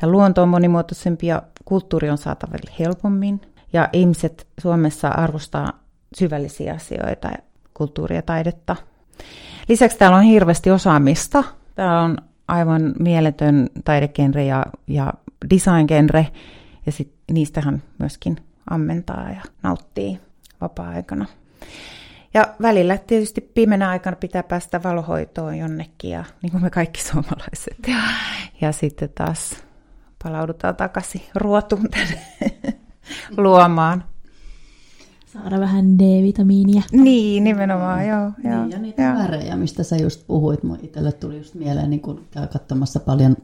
Ja 0.02 0.08
luonto 0.08 0.42
on 0.42 0.50
monimuotoisempi 0.50 1.28
ja 1.28 1.44
kulttuuri 1.66 2.10
on 2.10 2.18
saatavilla 2.18 2.74
helpommin. 2.80 3.42
Ja 3.74 3.90
ihmiset 3.94 4.48
Suomessa 4.62 5.08
arvostaa 5.08 5.80
syvällisiä 6.16 6.74
asioita, 6.74 7.30
kulttuuria 7.74 8.16
ja 8.16 8.22
taidetta. 8.22 8.76
Lisäksi 9.70 9.98
täällä 9.98 10.18
on 10.18 10.24
hirveästi 10.24 10.72
osaamista. 10.72 11.44
Täällä 11.76 12.02
on 12.02 12.18
aivan 12.48 12.94
mieletön 13.00 13.70
taidegenre 13.86 14.46
ja, 14.46 14.66
ja 14.88 15.14
designgenre, 15.50 16.28
ja 16.86 16.92
sit 16.92 17.14
niistähän 17.32 17.84
myöskin 17.98 18.38
ammentaa 18.70 19.30
ja 19.30 19.42
nauttii 19.64 20.20
vapaa-aikana. 20.62 21.26
Ja 22.34 22.56
välillä 22.62 22.98
tietysti 22.98 23.42
pimeänä 23.42 23.90
aikana 23.90 24.16
pitää 24.16 24.44
päästä 24.44 24.84
valohoitoon 24.84 25.58
jonnekin, 25.58 26.12
ja, 26.12 26.24
niin 26.42 26.52
kuin 26.52 26.64
me 26.64 26.70
kaikki 26.70 27.02
suomalaiset. 27.04 27.78
Ja, 27.88 27.98
ja 28.62 28.72
sitten 28.72 29.10
taas 29.16 29.56
palaudutaan 30.24 30.76
takaisin 30.76 31.22
ruotuun 31.36 31.90
tänne 31.90 32.22
luomaan. 33.38 34.04
Saada 35.34 35.60
vähän 35.60 36.00
D-vitamiinia. 36.00 36.82
Niin, 36.92 37.44
nimenomaan, 37.44 38.08
joo. 38.08 38.32
Niin, 38.44 38.54
joo 38.54 38.66
ja 38.66 38.80
niitä 38.80 39.02
joo. 39.02 39.14
värejä, 39.16 39.56
mistä 39.56 39.84
sä 39.84 39.96
just 39.96 40.28
puhuit. 40.28 40.64
Mun 40.64 40.80
itselle 40.84 41.12
tuli 41.12 41.38
just 41.38 41.56
mieleen, 41.56 41.90
niin 41.90 42.00
kun 42.00 42.26
käy 42.32 42.48
katsomassa 42.48 43.00
paljon 43.00 43.38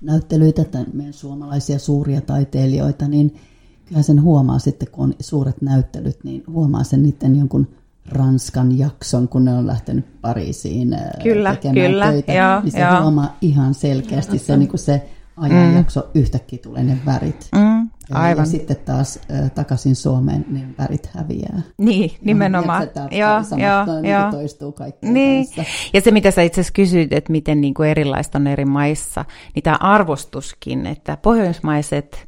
näyttelyitä, 0.00 0.62
että 0.62 0.84
meidän 0.92 1.12
suomalaisia 1.12 1.78
suuria 1.78 2.20
taiteilijoita, 2.20 3.08
niin 3.08 3.40
kyllä 3.88 4.02
sen 4.02 4.22
huomaa 4.22 4.58
sitten, 4.58 4.88
kun 4.90 5.04
on 5.04 5.14
suuret 5.20 5.62
näyttelyt, 5.62 6.24
niin 6.24 6.44
huomaa 6.48 6.84
sen 6.84 7.02
niiden 7.02 7.36
jonkun 7.36 7.68
Ranskan 8.08 8.78
jakson, 8.78 9.28
kun 9.28 9.44
ne 9.44 9.54
on 9.54 9.66
lähtenyt 9.66 10.20
Pariisiin 10.20 10.96
kyllä, 11.22 11.54
tekemään 11.54 11.90
kyllä, 11.90 12.10
töitä, 12.10 12.32
joo, 12.32 12.60
niin 12.60 12.72
se 12.72 12.80
joo. 12.80 13.02
huomaa 13.02 13.36
ihan 13.40 13.74
selkeästi 13.74 14.38
se, 14.38 14.56
niin 14.56 14.68
kuin 14.68 14.80
se 14.80 15.08
ajanjakso 15.36 16.00
mm. 16.00 16.20
yhtäkkiä 16.20 16.58
tulee 16.62 16.82
ne 16.82 16.98
värit. 17.06 17.48
Mm, 17.54 17.90
aivan. 18.10 18.42
Ja 18.42 18.50
sitten 18.50 18.76
taas 18.76 19.18
äh, 19.30 19.50
takaisin 19.50 19.96
Suomeen, 19.96 20.46
niin 20.48 20.74
värit 20.78 21.06
häviää. 21.12 21.60
Niin, 21.78 22.10
nimenomaan. 22.24 22.82
Joo, 23.10 23.58
joo, 23.58 24.00
niin 24.00 24.12
joo. 24.12 24.30
toistuu 24.30 24.72
kaikki. 24.72 25.06
Niin. 25.06 25.46
Ja 25.92 26.00
se, 26.00 26.10
mitä 26.10 26.30
sä 26.30 26.42
itse 26.42 26.60
asiassa 26.60 26.72
kysyit, 26.72 27.12
että 27.12 27.32
miten 27.32 27.60
niin 27.60 27.74
kuin 27.74 27.88
erilaista 27.88 28.38
on 28.38 28.46
eri 28.46 28.64
maissa, 28.64 29.24
niin 29.54 29.62
tämä 29.62 29.76
arvostuskin, 29.80 30.86
että 30.86 31.16
pohjoismaiset 31.16 32.26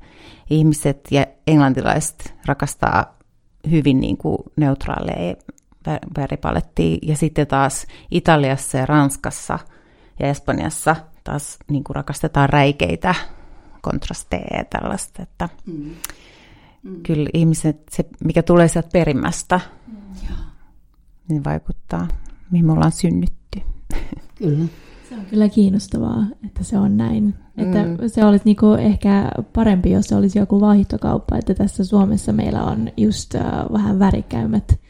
ihmiset 0.50 1.00
ja 1.10 1.26
englantilaiset 1.46 2.34
rakastaa 2.46 3.18
hyvin 3.70 4.00
niin 4.00 4.16
kuin 4.16 4.38
neutraaleja 4.56 5.36
väripalettia, 6.16 6.98
ja 7.02 7.16
sitten 7.16 7.46
taas 7.46 7.86
Italiassa 8.10 8.78
ja 8.78 8.86
Ranskassa 8.86 9.58
ja 10.20 10.28
Espanjassa– 10.28 10.96
taas 11.30 11.58
niin 11.70 11.84
kuin 11.84 11.96
rakastetaan 11.96 12.48
räikeitä 12.48 13.14
kontrasteja 13.80 14.56
ja 14.56 14.64
tällaista, 14.64 15.22
että 15.22 15.48
mm. 15.66 15.90
Mm. 16.82 17.02
kyllä 17.02 17.30
ihmiset, 17.34 17.88
se 17.90 18.04
mikä 18.24 18.42
tulee 18.42 18.68
sieltä 18.68 18.88
perimmästä, 18.92 19.60
mm. 19.86 19.94
niin 21.28 21.44
vaikuttaa, 21.44 22.08
mihin 22.50 22.66
me 22.66 22.72
ollaan 22.72 22.92
synnytty. 22.92 23.62
Kyllä. 24.34 24.64
Se 25.08 25.14
on 25.14 25.26
kyllä 25.30 25.48
kiinnostavaa, 25.48 26.24
että 26.46 26.64
se 26.64 26.78
on 26.78 26.96
näin. 26.96 27.34
Että 27.56 27.84
mm. 27.84 27.96
se 28.06 28.24
olisi 28.24 28.44
niinku 28.44 28.66
ehkä 28.66 29.30
parempi, 29.52 29.90
jos 29.90 30.06
se 30.06 30.16
olisi 30.16 30.38
joku 30.38 30.60
vaihtokauppa, 30.60 31.36
että 31.36 31.54
tässä 31.54 31.84
Suomessa 31.84 32.32
meillä 32.32 32.64
on 32.64 32.88
just 32.96 33.34
uh, 33.34 33.72
vähän 33.72 33.98
värikäymät 33.98 34.80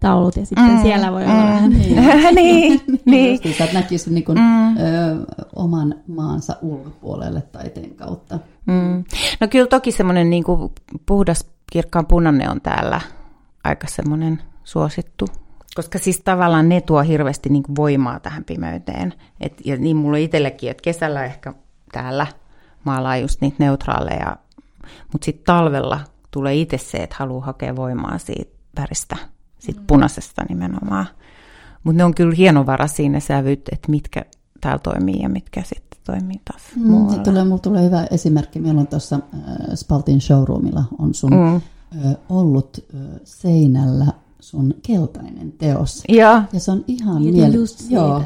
taulut 0.00 0.36
ja 0.36 0.46
sitten 0.46 0.70
mm, 0.70 0.82
siellä 0.82 1.12
voi 1.12 1.24
mm, 1.24 1.30
olla 1.30 1.42
vähän... 1.42 1.70
Niin, 2.34 2.80
niin. 2.86 3.00
niin. 3.04 3.30
Just, 3.44 3.60
että 3.60 3.74
näkisi 3.74 4.12
niin 4.12 4.24
kuin, 4.24 4.38
mm. 4.38 4.76
ö, 4.76 4.80
oman 5.56 5.94
maansa 6.06 6.56
ulkopuolelle 6.62 7.40
taiteen 7.40 7.94
kautta. 7.94 8.38
Mm. 8.66 9.04
No 9.40 9.48
kyllä 9.48 9.66
toki 9.66 9.92
semmoinen 9.92 10.30
niin 10.30 10.44
kuin 10.44 10.72
puhdas 11.06 11.44
kirkkaan 11.72 12.06
punainen 12.06 12.50
on 12.50 12.60
täällä 12.60 13.00
aika 13.64 13.86
semmoinen 13.86 14.42
suosittu. 14.64 15.26
Koska 15.76 15.98
siis 15.98 16.20
tavallaan 16.20 16.68
ne 16.68 16.80
tuo 16.80 17.02
hirveästi 17.02 17.48
niin 17.48 17.64
voimaa 17.76 18.20
tähän 18.20 18.44
pimeyteen. 18.44 19.14
Et, 19.40 19.52
ja 19.64 19.76
niin 19.76 19.96
mulla 19.96 20.16
itsellekin, 20.16 20.70
että 20.70 20.82
kesällä 20.82 21.24
ehkä 21.24 21.54
täällä 21.92 22.26
maalaa 22.84 23.16
just 23.16 23.40
niitä 23.40 23.56
neutraaleja, 23.58 24.36
mutta 25.12 25.24
sitten 25.24 25.44
talvella 25.44 26.00
tulee 26.30 26.54
itse 26.54 26.78
se, 26.78 26.98
että 26.98 27.16
haluaa 27.18 27.46
hakea 27.46 27.76
voimaa 27.76 28.18
siitä 28.18 28.56
väristä 28.80 29.16
sit 29.58 29.76
punaisesta 29.86 30.44
nimenomaan. 30.48 31.06
Mutta 31.84 31.96
ne 31.96 32.04
on 32.04 32.14
kyllä 32.14 32.34
hienovaraisia 32.34 33.08
ne 33.08 33.20
sävyt, 33.20 33.68
että 33.72 33.90
mitkä 33.90 34.24
täällä 34.60 34.78
toimii 34.78 35.22
ja 35.22 35.28
mitkä 35.28 35.62
sitten 35.62 36.00
toimii 36.04 36.40
taas 36.44 36.62
mm, 36.76 36.90
muualla. 36.90 37.22
Tulee, 37.22 37.44
mulla 37.44 37.58
tulee 37.58 37.84
hyvä 37.84 38.06
esimerkki. 38.10 38.58
Meillä 38.58 38.80
on 38.80 38.86
tuossa 38.86 39.16
äh, 39.16 39.40
Spaltin 39.74 40.20
showroomilla 40.20 40.84
on 40.98 41.14
sun 41.14 41.30
mm. 41.30 41.60
ollut 42.28 42.84
seinällä 43.24 44.06
sun 44.46 44.74
keltainen 44.82 45.52
teos. 45.52 46.02
Ja, 46.08 46.42
ja 46.52 46.60
se 46.60 46.70
on 46.70 46.84
ihan 46.88 47.22
miele- 47.22 47.56
Joo, 47.90 48.22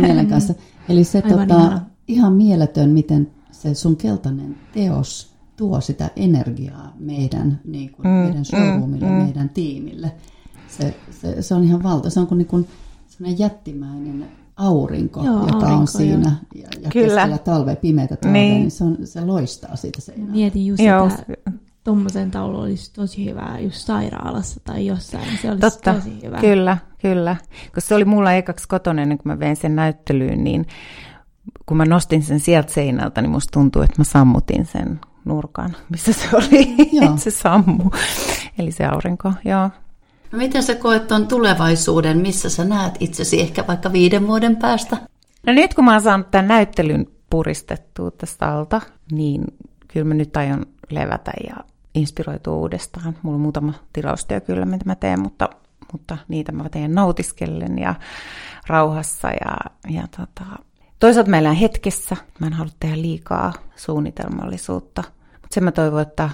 mielen 0.00 0.26
kanssa. 0.26 0.54
Eli 0.88 1.04
se 1.04 1.22
Aivan 1.24 1.48
tota, 1.48 1.80
ihan 2.08 2.32
mieletön, 2.32 2.90
miten 2.90 3.30
se 3.50 3.74
sun 3.74 3.96
keltainen 3.96 4.56
teos 4.72 5.32
tuo 5.56 5.80
sitä 5.80 6.10
energiaa 6.16 6.92
meidän, 6.98 7.60
niin 7.64 7.92
kuin, 7.92 8.06
mm, 8.08 8.12
meidän 8.12 8.44
showroomille, 8.44 9.06
mm, 9.06 9.12
meidän 9.12 9.48
tiimille 9.48 10.12
se, 10.68 10.94
se, 11.10 11.42
se 11.42 11.54
on 11.54 11.64
ihan 11.64 11.82
valta. 11.82 12.10
Se 12.10 12.20
on 12.20 12.26
kuin, 12.26 12.38
niin 12.38 12.48
kuin 12.48 12.66
jättimäinen 13.38 14.26
aurinko, 14.56 15.24
Joo, 15.24 15.40
joka 15.40 15.56
aurinko, 15.56 15.80
on 15.80 15.88
siinä, 15.88 16.36
jo. 16.54 16.60
ja, 16.62 16.68
ja 16.82 16.90
Kyllä. 16.90 17.06
keskellä 17.14 17.38
talve, 17.38 17.76
pimeitä 17.76 18.16
talve, 18.16 18.38
niin, 18.38 18.54
niin 18.60 18.70
se, 18.70 18.84
on, 18.84 18.98
se 19.04 19.24
loistaa 19.24 19.76
siitä 19.76 20.00
seinältä. 20.00 20.32
Mietin 20.32 20.66
just 20.66 20.82
Joo. 20.82 21.10
sitä, 21.10 21.22
tuommoisen 21.86 22.30
taulu 22.30 22.60
olisi 22.60 22.92
tosi 22.92 23.24
hyvä 23.24 23.56
just 23.60 23.76
sairaalassa 23.76 24.60
tai 24.64 24.86
jossain. 24.86 25.38
Se 25.42 25.50
olisi 25.50 25.60
Totta, 25.60 25.94
tosi 25.94 26.22
hyvä. 26.22 26.38
Kyllä, 26.40 26.78
kyllä. 27.02 27.36
Koska 27.64 27.80
se 27.80 27.94
oli 27.94 28.04
mulla 28.04 28.32
ekaksi 28.32 28.68
kotona 28.68 29.02
ennen 29.02 29.18
kuin 29.18 29.32
mä 29.32 29.38
vein 29.38 29.56
sen 29.56 29.76
näyttelyyn, 29.76 30.44
niin 30.44 30.66
kun 31.66 31.76
mä 31.76 31.84
nostin 31.84 32.22
sen 32.22 32.40
sieltä 32.40 32.72
seinältä, 32.72 33.22
niin 33.22 33.30
musta 33.30 33.50
tuntuu, 33.52 33.82
että 33.82 33.94
mä 33.98 34.04
sammutin 34.04 34.66
sen 34.66 35.00
nurkan, 35.24 35.76
missä 35.88 36.12
se 36.12 36.28
oli, 36.32 36.76
että 37.02 37.16
se 37.24 37.30
sammu. 37.30 37.90
Eli 38.58 38.72
se 38.72 38.84
aurinko, 38.84 39.32
joo. 39.44 39.70
No 40.32 40.38
miten 40.38 40.62
sä 40.62 40.74
koet 40.74 41.06
tuon 41.06 41.26
tulevaisuuden, 41.26 42.18
missä 42.18 42.50
sä 42.50 42.64
näet 42.64 42.94
itsesi 43.00 43.40
ehkä 43.40 43.64
vaikka 43.66 43.92
viiden 43.92 44.26
vuoden 44.26 44.56
päästä? 44.56 44.96
No 45.46 45.52
nyt 45.52 45.74
kun 45.74 45.84
mä 45.84 45.92
oon 45.92 46.02
saanut 46.02 46.30
tämän 46.30 46.48
näyttelyn 46.48 47.06
puristettua 47.30 48.10
tästä 48.10 48.52
alta, 48.52 48.80
niin 49.12 49.44
kyllä 49.88 50.06
mä 50.06 50.14
nyt 50.14 50.36
aion 50.36 50.66
levätä 50.90 51.32
ja 51.48 51.56
inspiroitua 51.96 52.54
uudestaan. 52.54 53.16
Mulla 53.22 53.34
on 53.34 53.40
muutama 53.40 53.72
tilaustyö 53.92 54.40
kyllä, 54.40 54.66
mitä 54.66 54.84
mä 54.84 54.94
teen, 54.94 55.20
mutta, 55.20 55.48
mutta 55.92 56.18
niitä 56.28 56.52
mä 56.52 56.68
teen 56.68 56.94
nautiskellen 56.94 57.78
ja 57.78 57.94
rauhassa. 58.66 59.28
Ja, 59.28 59.56
ja 59.88 60.08
tota. 60.16 60.44
Toisaalta 61.00 61.30
mä 61.30 61.38
elän 61.38 61.54
hetkessä. 61.54 62.16
Mä 62.38 62.46
en 62.46 62.52
halua 62.52 62.72
tehdä 62.80 62.96
liikaa 62.96 63.52
suunnitelmallisuutta. 63.76 65.02
Mutta 65.32 65.54
sen 65.54 65.64
mä 65.64 65.72
toivon, 65.72 66.02
että 66.02 66.30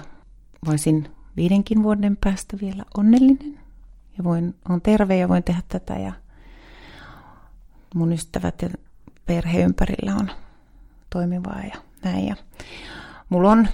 voisin 0.65 1.11
viidenkin 1.37 1.83
vuoden 1.83 2.17
päästä 2.23 2.57
vielä 2.61 2.83
onnellinen. 2.97 3.59
Ja 4.17 4.23
voin, 4.23 4.55
on 4.69 4.81
terve 4.81 5.17
ja 5.17 5.29
voin 5.29 5.43
tehdä 5.43 5.61
tätä. 5.67 5.93
Ja 5.93 6.13
mun 7.95 8.13
ystävät 8.13 8.61
ja 8.61 8.69
perhe 9.25 9.61
ympärillä 9.61 10.15
on 10.15 10.31
toimivaa 11.09 11.61
ja 11.73 11.81
näin. 12.03 12.27
Ja 12.27 12.35
mulla 13.29 13.51
on 13.51 13.67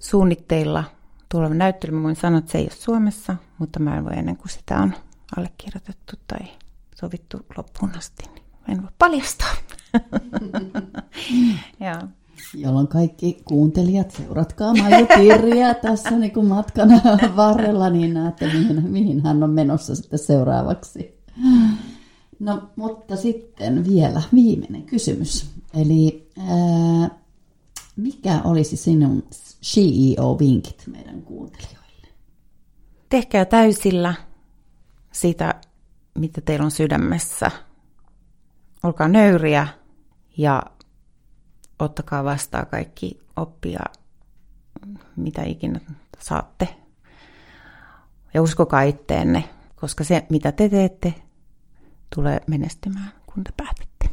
suunnitteilla 0.00 0.84
tuleva 1.28 1.54
näyttely. 1.54 1.92
Mä 1.92 2.02
voin 2.02 2.16
sanoa, 2.16 2.38
että 2.38 2.52
se 2.52 2.58
ei 2.58 2.64
ole 2.64 2.70
Suomessa, 2.70 3.36
mutta 3.58 3.80
mä 3.80 3.96
en 3.96 4.04
voi 4.04 4.12
ennen 4.16 4.36
kuin 4.36 4.48
sitä 4.48 4.78
on 4.78 4.94
allekirjoitettu 5.36 6.16
tai 6.26 6.48
sovittu 6.94 7.40
loppuun 7.56 7.92
asti, 7.96 8.24
niin 8.34 8.44
en 8.68 8.82
voi 8.82 8.90
paljastaa. 8.98 9.54
ja. 11.80 12.08
Jolloin 12.54 12.88
kaikki 12.88 13.42
kuuntelijat, 13.44 14.10
seuratkaa 14.10 14.74
Maiju 14.74 15.06
Kirjaa 15.06 15.74
tässä 15.88 16.10
niin 16.10 16.32
kuin 16.32 16.46
matkan 16.46 16.88
varrella, 17.36 17.90
niin 17.90 18.14
näette, 18.14 18.46
mihin, 18.46 18.90
mihin 18.90 19.22
hän 19.22 19.42
on 19.42 19.50
menossa 19.50 19.94
sitten 19.94 20.18
seuraavaksi. 20.18 21.18
No, 22.38 22.62
mutta 22.76 23.16
sitten 23.16 23.88
vielä 23.88 24.22
viimeinen 24.34 24.82
kysymys. 24.82 25.50
Eli 25.74 26.30
ää, 26.38 27.10
mikä 27.96 28.40
olisi 28.44 28.76
sinun 28.76 29.22
CEO-vinkit 29.62 30.82
meidän 30.86 31.22
kuuntelijoille? 31.22 32.08
Tehkää 33.08 33.44
täysillä 33.44 34.14
sitä, 35.12 35.54
mitä 36.14 36.40
teillä 36.40 36.64
on 36.64 36.70
sydämessä. 36.70 37.50
Olkaa 38.82 39.08
nöyriä 39.08 39.68
ja 40.36 40.62
ottakaa 41.78 42.24
vastaan 42.24 42.66
kaikki 42.66 43.20
oppia, 43.36 43.80
mitä 45.16 45.42
ikinä 45.42 45.80
saatte. 46.18 46.68
Ja 48.34 48.42
uskokaa 48.42 48.82
itteenne, 48.82 49.44
koska 49.76 50.04
se, 50.04 50.26
mitä 50.30 50.52
te 50.52 50.68
teette, 50.68 51.14
tulee 52.14 52.40
menestymään, 52.46 53.12
kun 53.26 53.44
te 53.44 53.52
päätätte. 53.56 54.10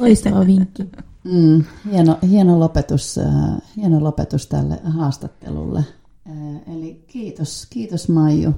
Loistava 0.00 0.46
vinkki. 0.46 0.82
Mm, 1.24 1.64
hieno, 1.90 2.18
hieno, 2.28 2.60
lopetus, 2.60 3.18
äh, 3.18 3.62
hieno 3.76 4.04
lopetus 4.04 4.46
tälle 4.46 4.80
haastattelulle. 4.84 5.84
Äh, 6.30 6.74
eli 6.74 7.04
kiitos, 7.06 7.66
kiitos 7.70 8.08
Maiju. 8.08 8.54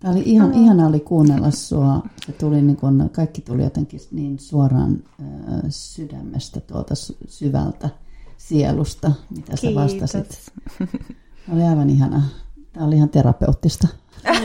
Tämä 0.00 0.14
oli 0.14 0.22
ihan, 0.26 0.54
ihana 0.54 0.86
oli 0.86 1.00
kuunnella 1.00 1.50
sua. 1.50 2.02
Se 2.26 2.32
tuli 2.32 2.62
niin 2.62 2.76
kun, 2.76 3.10
kaikki 3.12 3.40
tuli 3.40 3.62
jotenkin 3.62 4.00
niin 4.10 4.38
suoraan 4.38 5.02
äh, 5.20 5.26
sydämestä 5.68 6.60
tuolta 6.60 6.94
syvältä 7.28 7.88
sielusta, 8.36 9.12
mitä 9.30 9.56
sä 9.56 9.60
Kiitos. 9.60 9.82
vastasit. 9.84 10.52
Oli 11.52 11.62
aivan 11.62 11.90
ihana. 11.90 12.22
Tämä 12.72 12.86
oli 12.86 12.96
ihan 12.96 13.08
terapeuttista. 13.08 13.88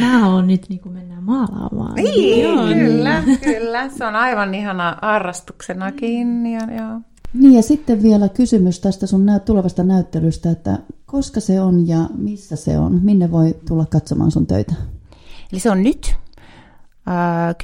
Mä 0.00 0.28
oon 0.28 0.46
nyt 0.46 0.68
niin 0.68 0.80
kuin 0.80 0.92
mennään 0.92 1.11
maalaamaan. 1.22 1.94
Niin, 1.94 2.42
joo, 2.42 2.66
kyllä, 2.66 3.20
niin. 3.20 3.38
kyllä. 3.40 3.88
Se 3.88 4.04
on 4.04 4.16
aivan 4.16 4.54
ihana 4.54 4.98
harrastuksenakin. 5.02 6.46
Ja, 6.46 6.60
joo. 6.60 7.00
Niin 7.34 7.54
ja 7.54 7.62
sitten 7.62 8.02
vielä 8.02 8.28
kysymys 8.28 8.80
tästä 8.80 9.06
sun 9.06 9.26
tulevasta 9.44 9.84
näyttelystä, 9.84 10.50
että 10.50 10.78
koska 11.06 11.40
se 11.40 11.60
on 11.60 11.88
ja 11.88 11.98
missä 12.16 12.56
se 12.56 12.78
on? 12.78 13.00
Minne 13.02 13.30
voi 13.30 13.56
tulla 13.68 13.86
katsomaan 13.86 14.30
sun 14.30 14.46
töitä? 14.46 14.74
Eli 15.52 15.60
se 15.60 15.70
on 15.70 15.82
nyt 15.82 16.14
äh, 17.08 17.54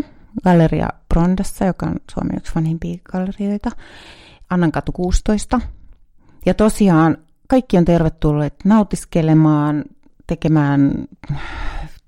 10.11.5.12. 0.00 0.04
Galleria 0.44 0.88
Brondassa, 1.08 1.64
joka 1.64 1.86
on 1.86 1.96
Suomen 2.12 2.36
yksi 2.36 2.54
vanhimpia 2.54 2.98
gallerioita. 3.12 3.70
Annankatu 4.50 4.92
16. 4.92 5.60
Ja 6.46 6.54
tosiaan 6.54 7.18
kaikki 7.48 7.78
on 7.78 7.84
tervetulleet 7.84 8.54
nautiskelemaan, 8.64 9.84
tekemään 10.26 11.08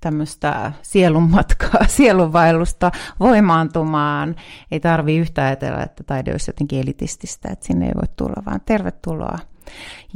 tämmöistä 0.00 0.72
sielunmatkaa, 0.82 1.86
sielunvaellusta, 1.96 2.90
voimaantumaan. 3.20 4.36
Ei 4.70 4.80
tarvi 4.80 5.16
yhtä 5.16 5.44
ajatella, 5.44 5.82
että 5.82 6.04
taide 6.04 6.32
olisi 6.32 6.48
jotenkin 6.48 6.80
elitististä, 6.80 7.48
että 7.52 7.66
sinne 7.66 7.86
ei 7.86 7.94
voi 7.94 8.08
tulla, 8.16 8.42
vaan 8.46 8.60
tervetuloa. 8.66 9.38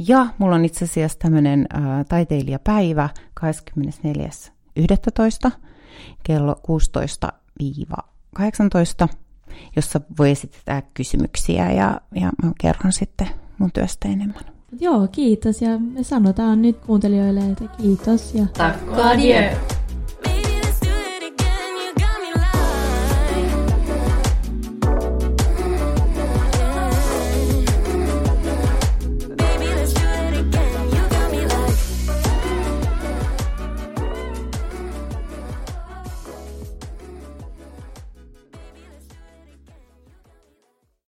Ja 0.07 0.27
mulla 0.37 0.55
on 0.55 0.65
itse 0.65 0.85
asiassa 0.85 1.19
tämmöinen 1.19 1.65
äh, 1.75 2.05
taiteilijapäivä 2.09 3.09
24.11. 5.47 5.51
kello 6.23 6.55
16-18, 8.39 9.07
jossa 9.75 10.01
voi 10.17 10.31
esittää 10.31 10.81
kysymyksiä 10.93 11.71
ja, 11.71 12.01
ja 12.15 12.31
mä 12.43 12.51
kerron 12.61 12.93
sitten 12.93 13.29
mun 13.57 13.71
työstä 13.71 14.07
enemmän. 14.07 14.58
Joo, 14.79 15.07
kiitos 15.11 15.61
ja 15.61 15.79
me 15.79 16.03
sanotaan 16.03 16.61
nyt 16.61 16.77
kuuntelijoille, 16.85 17.41
että 17.41 17.65
kiitos. 17.77 18.35
Ja... 18.35 18.45
Och 18.91 19.05
adjö. 19.05 19.51